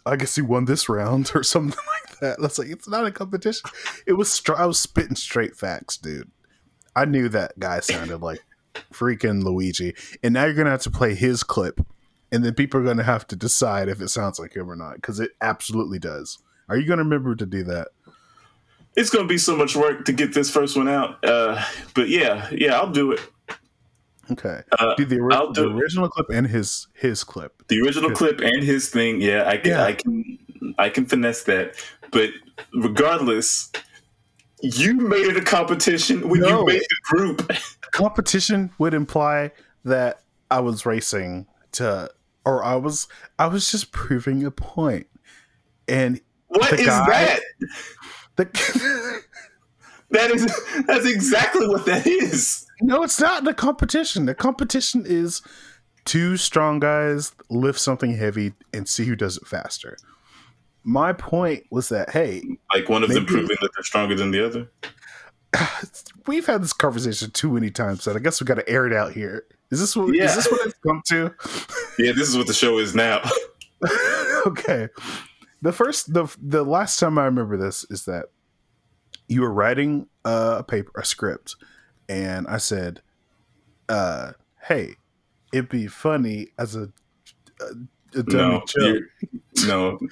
I 0.07 0.17
guess 0.17 0.37
you 0.37 0.45
won 0.45 0.67
this 0.67 0.89
round 0.89 1.33
or 1.35 1.43
something 1.43 1.79
like 2.11 2.19
that. 2.21 2.37
That's 2.41 2.59
like 2.59 2.69
it's 2.69 2.87
not 2.89 3.07
a 3.07 3.11
competition. 3.11 3.71
It 4.07 4.13
was. 4.15 4.31
Str- 4.31 4.57
I 4.57 4.67
was 4.67 4.79
spitting 4.79 5.17
straight 5.17 5.57
facts, 5.57 5.97
dude. 5.97 6.31
I 6.95 7.07
knew 7.07 7.29
that 7.31 7.59
guy 7.59 7.81
sounded 7.81 8.19
like 8.21 8.41
freaking 8.93 9.43
Luigi, 9.43 9.95
and 10.23 10.35
now 10.35 10.45
you're 10.45 10.55
gonna 10.55 10.71
have 10.71 10.83
to 10.83 10.91
play 10.91 11.15
his 11.15 11.43
clip, 11.43 11.81
and 12.35 12.45
then 12.45 12.55
people 12.55 12.81
are 12.81 12.85
gonna 12.85 13.03
have 13.05 13.27
to 13.29 13.37
decide 13.37 13.89
if 13.89 14.01
it 14.01 14.09
sounds 14.09 14.39
like 14.39 14.55
him 14.57 14.71
or 14.71 14.77
not 14.77 14.97
because 14.97 15.21
it 15.21 15.31
absolutely 15.41 15.99
does. 15.99 16.39
Are 16.69 16.77
you 16.77 16.87
gonna 16.89 17.03
remember 17.05 17.35
to 17.37 17.47
do 17.47 17.63
that? 17.65 17.89
It's 18.97 19.11
gonna 19.11 19.27
be 19.29 19.39
so 19.39 19.57
much 19.57 19.75
work 19.77 20.05
to 20.07 20.13
get 20.13 20.35
this 20.35 20.51
first 20.51 20.77
one 20.77 20.89
out. 20.89 21.25
Uh, 21.25 21.63
but 21.95 22.09
yeah, 22.09 22.49
yeah, 22.53 22.75
I'll 22.75 22.91
do 22.91 23.13
it. 23.13 23.21
Okay. 24.31 24.63
Uh, 24.79 24.95
do 24.95 25.05
the, 25.05 25.21
ori- 25.21 25.35
I'll 25.35 25.53
the 25.53 25.63
do 25.65 25.71
it. 25.71 25.75
original 25.83 26.09
clip 26.09 26.27
and 26.31 26.47
his 26.47 26.87
his 26.95 27.23
clip. 27.25 27.63
the 27.69 27.81
original 27.83 28.09
Good. 28.11 28.17
clip 28.19 28.41
and 28.41 28.63
his 28.63 28.89
thing 28.89 29.21
yeah 29.21 29.47
i 29.47 29.59
can 29.59 29.71
Yeah. 29.73 29.85
i 29.85 29.93
can 29.93 30.39
i 30.79 30.89
can 30.89 31.05
finesse 31.05 31.43
that 31.45 31.75
but 32.11 32.31
regardless 32.75 33.71
you 34.63 34.95
made 34.95 35.27
it 35.27 35.37
a 35.37 35.43
competition 35.43 36.27
when 36.29 36.41
No. 36.41 36.61
you 36.61 36.67
made 36.67 36.81
the 36.81 36.97
group 37.17 37.51
Competition 37.93 38.71
would 38.79 38.93
imply 38.95 39.53
that 39.85 40.23
I 40.51 40.59
was 40.61 40.85
racing 40.87 41.47
to, 41.73 42.11
or 42.45 42.63
I 42.65 42.77
was 42.77 43.09
I 43.39 43.47
was 43.47 43.71
just 43.71 43.93
proving 43.93 44.45
a 44.45 44.51
point. 44.51 45.07
and 45.89 46.21
What 46.49 46.73
is 46.73 46.87
guy- 46.87 47.07
that 47.07 47.41
the 48.37 48.45
that 50.11 50.31
is 50.31 50.45
that's 50.87 51.07
exactly 51.07 51.67
what 51.69 51.87
that 51.87 52.07
is 52.07 52.67
no, 52.81 53.03
it's 53.05 53.21
not 53.21 53.45
the 53.45 53.55
competition. 53.55 54.27
The 54.27 54.35
competition 54.35 55.05
is 55.07 55.43
two 56.05 56.37
strong 56.37 56.81
guys 56.81 57.33
lift 57.49 57.79
something 57.79 58.17
heavy 58.17 58.53
and 58.73 58.89
see 58.89 59.05
who 59.05 59.15
does 59.17 59.37
it 59.37 59.47
faster. 59.47 59.97
My 60.83 61.13
point 61.13 61.65
was 61.71 61.89
that 61.91 62.11
hey, 62.11 62.43
like 62.75 62.89
one 62.89 63.03
of 63.05 63.11
them 63.11 63.25
proving 63.27 63.57
that 63.61 63.71
they're 63.75 63.85
stronger 63.85 64.15
than 64.17 64.33
the 64.33 64.45
other 64.45 64.69
we've 66.27 66.47
had 66.47 66.63
this 66.63 66.73
conversation 66.73 67.31
too 67.31 67.51
many 67.53 67.71
times, 67.71 68.03
so 68.03 68.15
I 68.15 68.19
guess 68.19 68.41
we 68.41 68.47
got 68.47 68.55
to 68.57 68.69
air 68.69 68.87
it 68.87 68.93
out 68.93 69.13
here. 69.13 69.45
Is 69.71 69.81
this 69.81 69.97
what 69.97 70.15
Yeah. 70.15 70.25
is 70.25 70.37
this 70.37 70.51
what 70.51 70.67
it's 70.67 70.79
come 70.87 71.03
to? 71.09 71.35
yeah 71.99 72.13
this 72.13 72.29
is 72.29 72.37
what 72.37 72.47
the 72.47 72.53
show 72.55 72.79
is 72.79 72.95
now 72.95 73.23
okay. 74.47 74.89
The 75.63 75.73
first, 75.73 76.13
the 76.13 76.27
the 76.43 76.63
last 76.65 76.99
time 76.99 77.19
I 77.19 77.25
remember 77.25 77.57
this 77.57 77.85
is 77.91 78.05
that 78.05 78.27
you 79.29 79.41
were 79.41 79.53
writing 79.53 80.09
a 80.25 80.63
paper, 80.63 80.91
a 81.01 81.05
script, 81.05 81.57
and 82.09 82.47
I 82.47 82.59
said, 82.59 83.01
uh, 83.89 84.33
"Hey, 84.63 84.97
it'd 85.53 85.69
be 85.71 85.87
funny 85.87 86.49
as 86.59 86.77
a 86.77 86.91
a, 87.61 87.67
no 88.29 88.63
no 89.67 89.99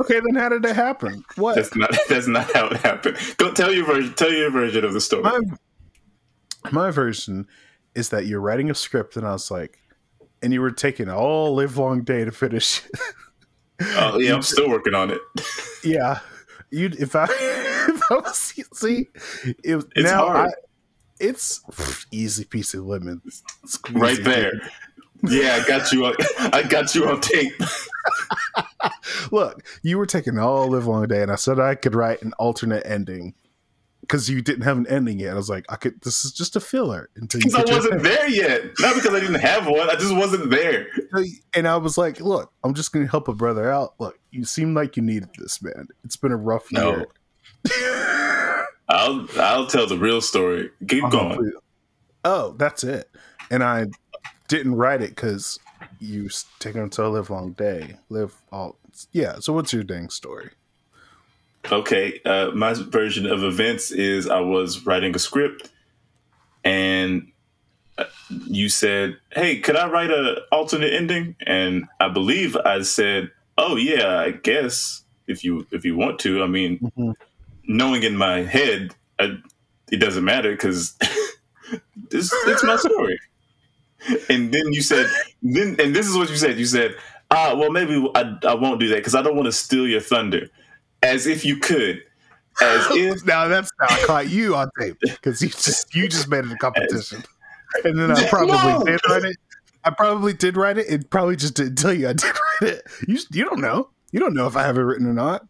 Okay, 0.00 0.18
then 0.18 0.34
how 0.34 0.48
did 0.48 0.62
that 0.62 0.74
happen? 0.74 1.24
What? 1.36 1.54
that's 1.54 1.74
not 1.76 1.90
that's 2.08 2.26
not 2.26 2.52
how 2.52 2.66
it 2.68 2.78
happened 2.78 3.16
go 3.36 3.52
tell 3.52 3.72
your 3.72 3.84
version 3.86 4.14
tell 4.14 4.32
your 4.32 4.50
version 4.50 4.84
of 4.84 4.92
the 4.92 5.00
story 5.00 5.22
my 5.22 5.40
my 6.72 6.90
version 6.90 7.46
is 7.94 8.08
that 8.08 8.26
you're 8.26 8.40
writing 8.40 8.70
a 8.70 8.74
script, 8.74 9.16
and 9.16 9.24
I 9.26 9.32
was 9.32 9.50
like, 9.52 9.78
and 10.42 10.52
you 10.52 10.60
were 10.60 10.72
taking 10.72 11.08
all 11.08 11.54
live 11.54 11.76
long 11.76 12.02
day 12.02 12.24
to 12.24 12.32
finish. 12.32 12.82
oh 13.82 14.18
yeah 14.18 14.34
i'm 14.34 14.42
still 14.42 14.68
working 14.68 14.94
on 14.94 15.10
it 15.10 15.20
Yeah, 15.84 16.20
you. 16.70 16.90
If 16.98 17.14
I, 17.14 17.24
if 17.30 18.02
I 18.10 18.14
was 18.14 18.36
see, 18.72 19.08
it, 19.44 19.84
It's 19.94 20.10
now 20.10 20.26
hard. 20.26 20.48
I, 20.48 20.52
it's 21.20 21.60
easy 22.10 22.44
piece 22.44 22.72
of 22.74 22.84
lemon, 22.86 23.20
Squeezy. 23.66 24.00
right 24.00 24.24
there 24.24 24.52
yeah 25.28 25.58
i 25.62 25.66
got 25.68 25.90
you 25.92 26.04
on 26.06 26.14
i 26.52 26.62
got 26.62 26.94
you 26.94 27.08
on 27.08 27.20
tape 27.20 27.52
Look, 29.32 29.64
you 29.82 29.96
were 29.98 30.06
taking 30.06 30.38
all 30.38 30.68
live 30.68 30.86
long 30.86 31.06
day, 31.08 31.22
and 31.22 31.32
I 31.32 31.36
said 31.36 31.58
I 31.58 31.74
could 31.74 31.94
write 31.94 32.22
an 32.22 32.32
alternate 32.38 32.86
ending 32.86 33.34
because 34.02 34.28
you 34.28 34.42
didn't 34.42 34.62
have 34.62 34.76
an 34.76 34.86
ending 34.88 35.18
yet. 35.18 35.32
I 35.32 35.36
was 35.36 35.48
like, 35.48 35.64
I 35.70 35.76
could. 35.76 36.00
This 36.02 36.24
is 36.24 36.32
just 36.32 36.54
a 36.56 36.60
filler 36.60 37.08
until 37.16 37.40
you. 37.40 37.46
Because 37.46 37.64
I 37.70 37.74
wasn't 37.74 38.02
there 38.02 38.28
yet. 38.28 38.62
Not 38.80 38.94
because 38.94 39.14
I 39.14 39.20
didn't 39.20 39.40
have 39.40 39.66
one. 39.66 39.88
I 39.88 39.94
just 39.94 40.14
wasn't 40.14 40.50
there. 40.50 40.86
And 41.54 41.66
I 41.66 41.76
was 41.78 41.96
like, 41.96 42.20
look, 42.20 42.52
I'm 42.62 42.74
just 42.74 42.92
going 42.92 43.06
to 43.06 43.10
help 43.10 43.28
a 43.28 43.34
brother 43.34 43.70
out. 43.72 43.94
Look, 43.98 44.18
you 44.30 44.44
seem 44.44 44.74
like 44.74 44.96
you 44.96 45.02
needed 45.02 45.30
this, 45.38 45.62
man. 45.62 45.88
It's 46.04 46.16
been 46.16 46.32
a 46.32 46.36
rough 46.36 46.70
No. 46.70 47.06
year. 47.64 48.66
I'll 48.88 49.26
I'll 49.38 49.66
tell 49.66 49.86
the 49.86 49.98
real 49.98 50.20
story. 50.20 50.70
Keep 50.86 51.04
Uh-huh, 51.04 51.10
going. 51.10 51.36
please. 51.38 51.54
Oh, 52.24 52.54
that's 52.58 52.84
it. 52.84 53.10
And 53.50 53.64
I 53.64 53.86
didn't 54.56 54.76
write 54.76 55.02
it 55.02 55.10
because 55.10 55.58
you 56.00 56.28
take 56.58 56.74
until 56.76 57.06
a 57.08 57.08
live 57.08 57.30
long 57.30 57.52
day. 57.52 57.96
Live 58.08 58.34
all. 58.52 58.76
Yeah. 59.12 59.36
So 59.40 59.52
what's 59.52 59.72
your 59.72 59.82
dang 59.82 60.08
story? 60.10 60.50
Okay. 61.70 62.20
Uh, 62.24 62.50
my 62.54 62.74
version 62.74 63.26
of 63.26 63.42
events 63.42 63.90
is 63.90 64.28
I 64.28 64.40
was 64.40 64.84
writing 64.86 65.14
a 65.14 65.18
script, 65.18 65.70
and 66.62 67.30
uh, 67.98 68.04
you 68.46 68.68
said, 68.68 69.16
"Hey, 69.32 69.60
could 69.60 69.76
I 69.76 69.88
write 69.88 70.10
a 70.10 70.42
alternate 70.52 70.92
ending?" 70.92 71.36
And 71.46 71.86
I 72.00 72.08
believe 72.08 72.56
I 72.56 72.82
said, 72.82 73.30
"Oh 73.58 73.76
yeah, 73.76 74.18
I 74.18 74.30
guess 74.32 75.02
if 75.26 75.42
you 75.44 75.66
if 75.70 75.84
you 75.84 75.96
want 75.96 76.18
to." 76.20 76.42
I 76.42 76.46
mean, 76.46 76.78
Mhm. 76.96 77.14
knowing 77.64 78.02
in 78.02 78.16
my 78.16 78.42
head, 78.42 78.94
I, 79.18 79.38
it 79.90 79.96
doesn't 79.98 80.24
matter 80.24 80.50
because 80.50 80.96
it's, 82.10 82.30
it's 82.46 82.64
my 82.64 82.76
story. 82.76 83.18
And 84.28 84.52
then 84.52 84.72
you 84.72 84.82
said, 84.82 85.08
then, 85.42 85.76
and 85.78 85.94
this 85.94 86.06
is 86.06 86.16
what 86.16 86.28
you 86.30 86.36
said. 86.36 86.58
You 86.58 86.66
said, 86.66 86.94
ah, 87.30 87.54
well, 87.54 87.70
maybe 87.70 88.06
I, 88.14 88.36
I 88.46 88.54
won't 88.54 88.80
do 88.80 88.88
that 88.88 88.96
because 88.96 89.14
I 89.14 89.22
don't 89.22 89.36
want 89.36 89.46
to 89.46 89.52
steal 89.52 89.86
your 89.86 90.00
thunder. 90.00 90.48
As 91.02 91.26
if 91.26 91.44
you 91.44 91.56
could. 91.58 92.02
As 92.62 92.86
if, 92.90 93.24
now 93.26 93.48
that's 93.48 93.70
how 93.80 93.94
I 93.94 94.06
caught 94.06 94.28
you 94.28 94.54
on 94.54 94.70
tape 94.78 94.96
because 95.00 95.42
you 95.42 95.48
just 95.48 95.94
you 95.94 96.08
just 96.08 96.28
made 96.28 96.44
it 96.44 96.52
a 96.52 96.56
competition, 96.56 97.22
and 97.84 97.98
then 97.98 98.10
I 98.10 98.26
probably 98.28 98.56
No! 98.56 98.84
did 98.84 99.00
write 99.08 99.24
it. 99.24 99.36
I 99.84 99.90
probably 99.90 100.32
did 100.32 100.56
write 100.56 100.78
it. 100.78 100.86
It 100.88 101.10
probably 101.10 101.36
just 101.36 101.54
didn't 101.54 101.76
tell 101.76 101.92
you 101.92 102.08
I 102.08 102.12
did 102.12 102.24
write 102.62 102.72
it. 102.74 102.82
You 103.08 103.18
you 103.32 103.44
don't 103.44 103.60
know. 103.60 103.90
You 104.12 104.20
don't 104.20 104.34
know 104.34 104.46
if 104.46 104.56
I 104.56 104.62
have 104.62 104.78
it 104.78 104.82
written 104.82 105.06
or 105.06 105.12
not. 105.12 105.46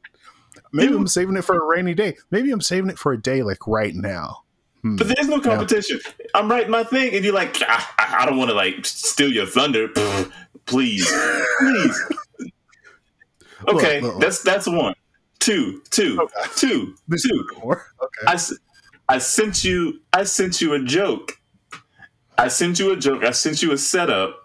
Maybe 0.72 0.94
I'm 0.94 1.06
saving 1.06 1.36
it 1.36 1.42
for 1.42 1.56
a 1.56 1.64
rainy 1.64 1.94
day. 1.94 2.16
Maybe 2.30 2.50
I'm 2.50 2.60
saving 2.60 2.90
it 2.90 2.98
for 2.98 3.12
a 3.12 3.20
day 3.20 3.42
like 3.42 3.66
right 3.66 3.94
now. 3.94 4.43
Hmm. 4.84 4.96
but 4.96 5.08
there's 5.08 5.28
no 5.28 5.40
competition. 5.40 5.98
I'm 6.34 6.50
writing 6.50 6.70
my 6.70 6.84
thing, 6.84 7.14
and 7.14 7.24
you're 7.24 7.32
like, 7.32 7.56
ah, 7.62 7.94
I, 8.20 8.26
don't 8.26 8.36
want 8.36 8.50
to 8.50 8.54
like 8.54 8.84
steal 8.84 9.32
your 9.32 9.46
thunder. 9.46 9.88
Please, 10.66 11.10
please. 11.58 12.04
Okay, 13.68 14.00
Look, 14.00 14.02
look, 14.02 14.12
look. 14.14 14.20
that's 14.22 14.42
that's 14.42 14.66
one. 14.66 14.94
Two, 15.38 15.80
two, 15.90 16.18
Okay. 16.20 16.50
two, 16.56 16.94
two. 17.18 17.46
Okay. 17.62 17.80
I, 18.26 18.38
I 19.08 19.18
sent 19.18 19.64
you. 19.64 20.00
I 20.12 20.24
sent 20.24 20.60
you 20.60 20.74
a 20.74 20.78
joke. 20.78 21.32
I 22.36 22.48
sent 22.48 22.78
you 22.78 22.92
a 22.92 22.96
joke. 22.96 23.24
I 23.24 23.30
sent 23.30 23.62
you 23.62 23.72
a 23.72 23.78
setup. 23.78 24.36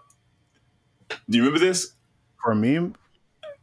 Do 1.28 1.36
you 1.36 1.42
remember 1.42 1.58
this? 1.58 1.92
For 2.42 2.52
a 2.52 2.56
meme? 2.56 2.94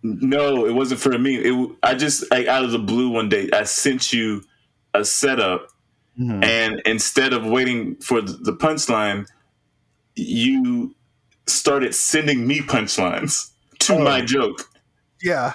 No, 0.04 0.66
it 0.68 0.74
wasn't 0.74 1.00
for 1.00 1.18
me. 1.18 1.38
It. 1.38 1.72
I 1.82 1.96
just 1.96 2.30
like 2.30 2.46
out 2.48 2.64
of 2.64 2.70
the 2.72 2.80
blue 2.80 3.10
one 3.10 3.30
day, 3.30 3.50
I 3.52 3.64
sent 3.64 4.14
you 4.14 4.44
a 4.94 5.04
setup, 5.04 5.70
Mhm. 6.20 6.44
and 6.44 6.82
instead 6.86 7.32
of 7.34 7.46
waiting 7.46 7.96
for 7.98 8.22
the 8.22 8.34
the 8.34 8.54
punchline, 8.54 9.28
you 10.16 10.96
started 11.46 11.94
sending 11.96 12.46
me 12.48 12.60
punchlines 12.62 13.52
to 13.80 13.94
Oh. 13.96 14.00
my 14.04 14.22
joke 14.22 14.68
Yeah. 15.22 15.54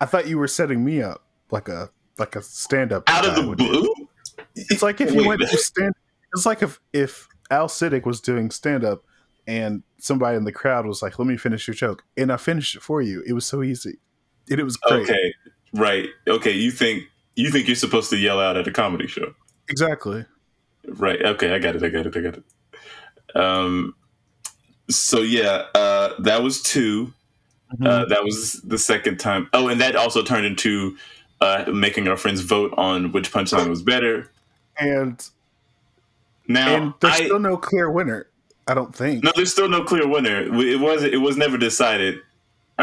I 0.00 0.06
thought 0.06 0.28
you 0.28 0.38
were 0.38 0.46
setting 0.48 0.84
me 0.84 1.02
up 1.02 1.24
like 1.50 1.68
a 1.68 1.90
like 2.18 2.36
a 2.36 2.42
stand 2.42 2.92
up 2.92 3.04
out 3.08 3.26
of 3.26 3.34
the 3.36 3.54
blue. 3.56 3.92
It's 4.54 4.82
like 4.82 5.00
if 5.00 5.12
you 5.14 5.26
went 5.26 5.40
to 5.40 5.56
stand 5.58 5.94
it's 6.34 6.44
like 6.46 6.62
if 6.62 6.80
if 6.92 7.26
Al 7.50 7.68
Siddick 7.68 8.04
was 8.04 8.20
doing 8.20 8.50
stand 8.50 8.84
up 8.84 9.02
and 9.46 9.82
somebody 9.98 10.36
in 10.36 10.44
the 10.44 10.52
crowd 10.52 10.84
was 10.86 11.00
like, 11.02 11.18
Let 11.18 11.26
me 11.26 11.36
finish 11.36 11.66
your 11.66 11.74
joke 11.74 12.04
and 12.16 12.30
I 12.30 12.36
finished 12.36 12.76
it 12.76 12.82
for 12.82 13.00
you. 13.02 13.22
It 13.26 13.32
was 13.32 13.46
so 13.46 13.62
easy. 13.62 13.98
And 14.50 14.60
it 14.60 14.64
was 14.64 14.76
great. 14.76 15.02
Okay, 15.08 15.34
right. 15.74 16.08
Okay, 16.28 16.52
you 16.52 16.70
think 16.70 17.04
you 17.34 17.50
think 17.50 17.66
you're 17.66 17.76
supposed 17.76 18.10
to 18.10 18.16
yell 18.16 18.38
out 18.40 18.56
at 18.56 18.66
a 18.68 18.72
comedy 18.72 19.06
show, 19.06 19.34
Exactly. 19.68 20.24
right? 20.86 21.20
Okay, 21.22 21.54
I 21.54 21.58
got 21.58 21.76
it. 21.76 21.82
I 21.82 21.88
got 21.88 22.06
it. 22.06 22.16
I 22.16 22.20
got 22.20 22.34
it. 22.38 23.36
Um. 23.36 23.94
So 24.90 25.20
yeah, 25.20 25.66
uh, 25.74 26.14
that 26.20 26.42
was 26.42 26.62
2 26.62 27.12
Mm-hmm. 27.74 27.86
Uh, 27.86 28.06
that 28.06 28.24
was 28.24 28.62
the 28.62 28.78
second 28.78 29.20
time. 29.20 29.50
Oh, 29.52 29.68
and 29.68 29.78
that 29.82 29.94
also 29.94 30.22
turned 30.22 30.46
into 30.46 30.96
uh, 31.42 31.66
making 31.70 32.08
our 32.08 32.16
friends 32.16 32.40
vote 32.40 32.72
on 32.78 33.12
which 33.12 33.30
punchline 33.30 33.68
was 33.68 33.82
better. 33.82 34.30
and 34.78 35.22
Now, 36.48 36.74
and 36.74 36.94
there's 37.00 37.12
I, 37.20 37.24
still 37.26 37.38
no 37.40 37.58
clear 37.58 37.90
winner. 37.90 38.26
I 38.66 38.72
don't 38.72 38.96
think. 38.96 39.22
no, 39.22 39.32
there's 39.36 39.52
still 39.52 39.68
no 39.68 39.84
clear 39.84 40.08
winner. 40.08 40.40
It 40.44 40.80
was 40.80 41.02
it 41.04 41.20
was 41.20 41.36
never 41.36 41.58
decided. 41.58 42.14
it 42.14 42.22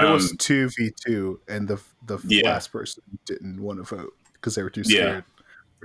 Um, 0.03 0.13
was 0.13 0.35
two 0.37 0.69
v 0.77 0.91
two, 1.03 1.39
and 1.47 1.67
the 1.67 1.81
the 2.05 2.19
Yeah. 2.27 2.51
last 2.51 2.71
person 2.71 3.01
didn't 3.25 3.59
want 3.59 3.79
to 3.79 3.95
vote 3.95 4.13
because 4.33 4.53
they 4.53 4.61
were 4.61 4.69
too 4.69 4.83
Yeah. 4.85 5.21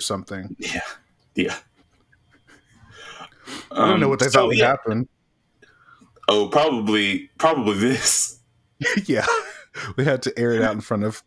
Or 0.00 0.02
something. 0.02 0.56
yeah, 0.58 0.80
yeah. 1.34 1.56
I 3.72 3.88
don't 3.88 4.00
know 4.00 4.06
Um, 4.06 4.10
what 4.10 4.18
they 4.20 4.26
so, 4.26 4.30
thought 4.40 4.46
would 4.48 4.58
yeah. 4.58 4.68
happen. 4.68 5.08
Oh, 6.28 6.48
probably 6.48 7.30
probably 7.38 7.76
this. 7.78 8.38
yeah, 9.04 9.26
we 9.96 10.04
had 10.04 10.22
to 10.22 10.38
air 10.38 10.52
it 10.52 10.62
out 10.62 10.72
in 10.74 10.80
front 10.80 11.04
of 11.04 11.22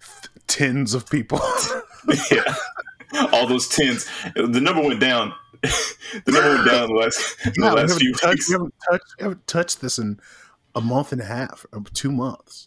th- 0.00 0.46
tens 0.48 0.94
of 0.94 1.08
people. 1.08 1.40
yeah. 2.30 2.54
All 3.32 3.46
those 3.46 3.68
tens. 3.68 4.08
The 4.34 4.60
number 4.60 4.82
went 4.82 4.98
down. 5.00 5.32
the 5.62 6.32
number 6.32 6.54
went 6.56 6.66
down 6.68 6.88
the 6.88 6.94
last, 6.94 7.36
Yeah, 7.56 7.74
we, 7.74 7.80
last 7.82 8.00
few 8.00 8.12
touched, 8.14 8.34
weeks. 8.34 8.48
we, 8.48 8.52
haven't 8.54 8.74
touched, 8.90 9.04
we 9.18 9.22
haven't 9.22 9.46
touched 9.46 9.80
this 9.80 9.98
in 9.98 10.18
a 10.74 10.80
month 10.80 11.12
and 11.12 11.20
a 11.20 11.24
half, 11.24 11.64
two 11.94 12.10
months. 12.10 12.66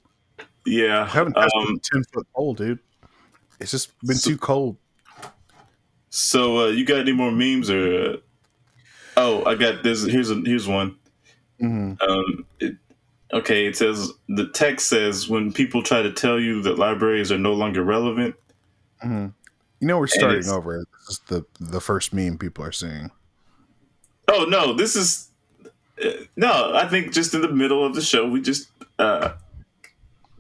Yeah. 0.65 1.04
We 1.06 1.10
haven't 1.12 1.34
touched 1.34 1.56
Um, 1.56 1.76
a 1.76 1.80
ten 1.80 2.04
foot 2.13 2.28
pole, 2.36 2.54
dude. 2.54 2.80
It's 3.60 3.71
just 3.71 3.91
been 4.02 4.15
So- 4.15 4.30
too 4.32 4.38
cold. 4.38 4.78
So 6.15 6.60
uh, 6.60 6.67
you 6.67 6.86
got 6.86 6.99
any 6.99 7.12
more 7.12 7.30
memes 7.30 7.69
or? 7.69 8.13
Uh... 8.13 8.17
Oh, 9.17 9.43
I 9.45 9.56
got 9.56 9.84
this. 9.84 10.04
Here's 10.06 10.32
a 10.32 10.36
here's 10.45 10.65
one. 10.65 10.95
Mhm. 11.62 12.01
Um, 12.01 12.45
it, 12.62 12.75
okay, 13.34 13.65
it 13.65 13.75
says 13.75 14.13
the 14.30 14.47
text 14.47 14.88
says 14.88 15.28
when 15.28 15.51
people 15.51 15.84
try 15.84 16.01
to 16.01 16.13
tell 16.13 16.39
you 16.39 16.62
that 16.62 16.80
libraries 16.80 17.34
are 17.34 17.38
no 17.38 17.51
longer 17.51 17.84
relevant. 17.84 18.36
Mhm. 19.04 19.34
You 19.82 19.88
know, 19.88 19.99
we're 19.99 20.08
starting 20.08 20.47
over. 20.47 20.86
This 21.01 21.10
is 21.10 21.19
the 21.28 21.45
the 21.60 21.82
first 21.82 22.13
meme 22.13 22.38
people 22.38 22.63
are 22.63 22.71
seeing. 22.71 23.12
Oh 24.30 24.45
no, 24.45 24.73
this 24.73 24.95
is 24.95 25.32
uh, 26.04 26.12
no. 26.38 26.71
I 26.75 26.88
think 26.88 27.12
just 27.12 27.34
in 27.34 27.41
the 27.41 27.51
middle 27.51 27.84
of 27.84 27.93
the 27.93 28.01
show, 28.01 28.25
we 28.25 28.41
just 28.41 28.69
uh, 28.99 29.34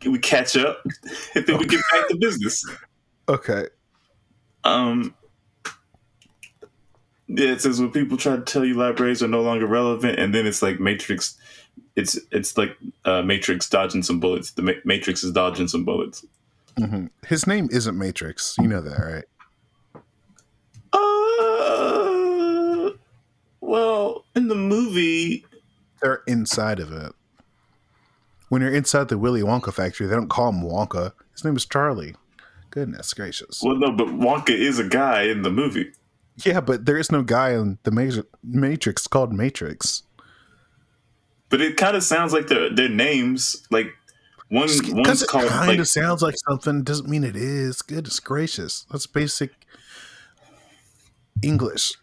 we 0.05 0.19
catch 0.19 0.55
up, 0.55 0.85
and 1.35 1.45
then 1.45 1.57
we 1.57 1.65
get 1.65 1.81
back 1.91 2.07
to 2.07 2.15
business. 2.19 2.65
Okay. 3.27 3.65
Um, 4.63 5.13
yeah, 7.27 7.49
it 7.51 7.61
says 7.61 7.79
when 7.79 7.91
people 7.91 8.17
try 8.17 8.35
to 8.35 8.41
tell 8.41 8.63
you 8.65 8.73
libraries 8.75 9.21
are 9.23 9.27
no 9.27 9.41
longer 9.41 9.65
relevant, 9.67 10.19
and 10.19 10.33
then 10.33 10.45
it's 10.45 10.61
like 10.61 10.79
Matrix. 10.79 11.37
It's 11.95 12.17
it's 12.31 12.57
like 12.57 12.77
uh, 13.05 13.21
Matrix 13.21 13.69
dodging 13.69 14.03
some 14.03 14.19
bullets. 14.19 14.51
The 14.51 14.61
Ma- 14.61 14.71
Matrix 14.85 15.23
is 15.23 15.31
dodging 15.31 15.67
some 15.67 15.83
bullets. 15.85 16.25
hmm 16.77 17.07
His 17.27 17.47
name 17.47 17.67
isn't 17.71 17.97
Matrix. 17.97 18.55
You 18.59 18.67
know 18.67 18.81
that, 18.81 18.99
right? 18.99 19.23
Uh, 20.93 22.91
well, 23.61 24.25
in 24.35 24.47
the 24.47 24.55
movie, 24.55 25.45
They're 26.01 26.21
inside 26.27 26.79
of 26.79 26.91
it. 26.91 27.11
When 28.49 28.61
you're 28.61 28.73
inside 28.73 29.07
the 29.09 29.17
Willy 29.17 29.41
Wonka 29.41 29.73
factory, 29.73 30.07
they 30.07 30.15
don't 30.15 30.29
call 30.29 30.49
him 30.49 30.61
Wonka. 30.61 31.13
His 31.31 31.43
name 31.43 31.55
is 31.55 31.65
Charlie. 31.65 32.15
Goodness 32.69 33.13
gracious. 33.13 33.61
well, 33.63 33.75
no, 33.77 33.91
but 33.91 34.07
Wonka 34.07 34.49
is 34.49 34.79
a 34.79 34.83
guy 34.87 35.23
in 35.23 35.41
the 35.41 35.49
movie. 35.51 35.91
Yeah, 36.43 36.59
but 36.59 36.85
there 36.85 36.97
is 36.97 37.11
no 37.11 37.23
guy 37.23 37.51
in 37.53 37.77
the 37.83 37.91
Ma- 37.91 38.23
Matrix 38.43 39.07
called 39.07 39.31
Matrix. 39.31 40.03
But 41.49 41.61
it 41.61 41.77
kind 41.77 41.95
of 41.95 42.03
sounds 42.03 42.33
like 42.33 42.47
their 42.47 42.69
their 42.73 42.89
names. 42.89 43.65
Like 43.71 43.87
one 44.49 44.67
one's 44.83 45.21
it 45.21 45.29
called 45.29 45.47
kind 45.47 45.71
of 45.71 45.77
like 45.77 45.85
sounds 45.87 46.21
like 46.21 46.35
something 46.49 46.83
doesn't 46.83 47.07
mean 47.09 47.23
it 47.23 47.35
is. 47.35 47.81
Goodness 47.81 48.19
gracious. 48.19 48.85
That's 48.91 49.07
basic 49.07 49.51
English. 51.41 51.93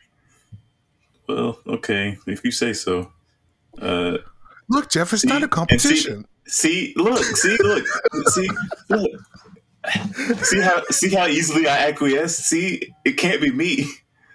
well, 1.28 1.58
okay, 1.66 2.18
if 2.26 2.44
you 2.44 2.50
say 2.50 2.72
so. 2.72 3.12
Uh, 3.80 4.18
Look, 4.68 4.90
Jeff, 4.90 5.12
it's 5.12 5.22
See, 5.22 5.28
not 5.28 5.42
a 5.42 5.44
and 5.44 5.50
see- 5.52 5.56
competition. 5.56 6.26
see, 6.46 6.94
look, 6.96 7.22
see, 7.24 7.56
look, 7.60 7.84
see, 8.28 8.48
look. 8.88 9.10
See 10.44 10.60
how 10.60 10.82
see 10.90 11.10
how 11.14 11.26
easily 11.26 11.66
I 11.66 11.88
acquiesce. 11.88 12.38
See, 12.38 12.92
it 13.04 13.12
can't 13.18 13.40
be 13.40 13.50
me. 13.50 13.86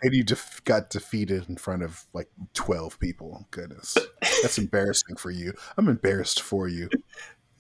And 0.02 0.14
you 0.14 0.24
def- 0.24 0.64
got 0.64 0.90
defeated 0.90 1.50
in 1.50 1.58
front 1.58 1.84
of 1.84 2.06
like 2.14 2.30
12 2.54 3.00
people. 3.00 3.48
Goodness. 3.52 3.98
That's 4.42 4.58
embarrassing 4.58 5.16
for 5.16 5.32
you. 5.32 5.54
I'm 5.78 5.88
embarrassed 5.88 6.42
for 6.42 6.68
you. 6.68 6.90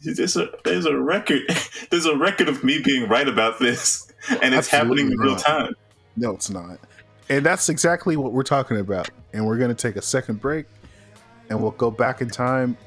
There's 0.04 0.38
a 0.38 0.50
there's 0.64 0.86
a 0.86 0.96
record. 0.96 1.42
There's 1.90 2.06
a 2.06 2.16
record 2.16 2.50
of 2.50 2.64
me 2.64 2.80
being 2.84 3.10
right 3.10 3.28
about 3.28 3.58
this, 3.58 4.12
and 4.44 4.54
it's 4.54 4.68
happening 4.68 5.12
in 5.12 5.18
real 5.18 5.32
not. 5.32 5.40
time. 5.40 5.74
No, 6.16 6.32
it's 6.32 6.52
not. 6.52 6.78
And 7.30 7.46
that's 7.46 7.70
exactly 7.70 8.16
what 8.16 8.32
we're 8.32 8.44
talking 8.44 8.78
about. 8.78 9.10
And 9.34 9.46
we're 9.46 9.58
going 9.58 9.70
to 9.70 9.76
take 9.76 9.96
a 9.96 10.02
second 10.02 10.40
break 10.40 10.66
and 11.50 11.62
we'll 11.62 11.72
go 11.72 11.92
back 11.92 12.22
in 12.22 12.30
time. 12.30 12.78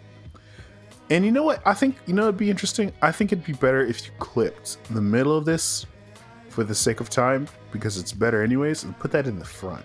And 1.10 1.24
you 1.24 1.32
know 1.32 1.42
what? 1.42 1.60
I 1.66 1.74
think, 1.74 1.96
you 2.06 2.14
know, 2.14 2.22
it'd 2.24 2.36
be 2.36 2.50
interesting. 2.50 2.92
I 3.02 3.12
think 3.12 3.32
it'd 3.32 3.44
be 3.44 3.52
better 3.52 3.84
if 3.84 4.06
you 4.06 4.12
clipped 4.18 4.78
the 4.90 5.00
middle 5.00 5.36
of 5.36 5.44
this 5.44 5.86
for 6.50 6.64
the 6.64 6.74
sake 6.74 7.00
of 7.00 7.08
time 7.08 7.48
because 7.72 7.96
it's 7.96 8.12
better, 8.12 8.42
anyways, 8.42 8.84
and 8.84 8.98
put 8.98 9.10
that 9.12 9.26
in 9.26 9.38
the 9.38 9.44
front. 9.44 9.84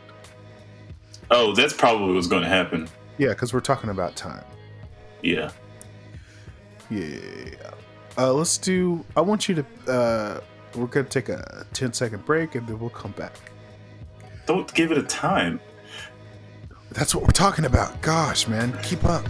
Oh, 1.32 1.54
that's 1.54 1.74
probably 1.74 2.14
what's 2.14 2.28
going 2.28 2.44
to 2.44 2.50
happen. 2.50 2.90
Yeah, 3.18 3.30
because 3.30 3.54
we're 3.54 3.62
talking 3.62 3.90
about 3.90 4.16
time. 4.16 4.44
Yeah. 5.22 5.52
Yeah. 6.90 7.72
Uh, 8.18 8.34
let's 8.34 8.58
do. 8.58 9.06
I 9.16 9.22
want 9.22 9.48
you 9.48 9.56
to. 9.56 9.92
Uh, 9.92 10.42
we're 10.76 10.88
going 10.88 11.06
to 11.06 11.12
take 11.12 11.30
a 11.30 11.66
10 11.74 11.94
second 11.94 12.26
break 12.26 12.56
and 12.56 12.68
then 12.68 12.80
we'll 12.80 12.90
come 12.90 13.12
back. 13.12 13.34
Don't 14.46 14.72
give 14.74 14.92
it 14.92 14.98
a 14.98 15.04
time. 15.04 15.60
That's 16.92 17.16
what 17.16 17.24
we're 17.24 17.32
talking 17.32 17.66
about. 17.66 18.02
Gosh, 18.02 18.48
man. 18.48 18.78
Keep 18.84 19.06
up. 19.06 19.26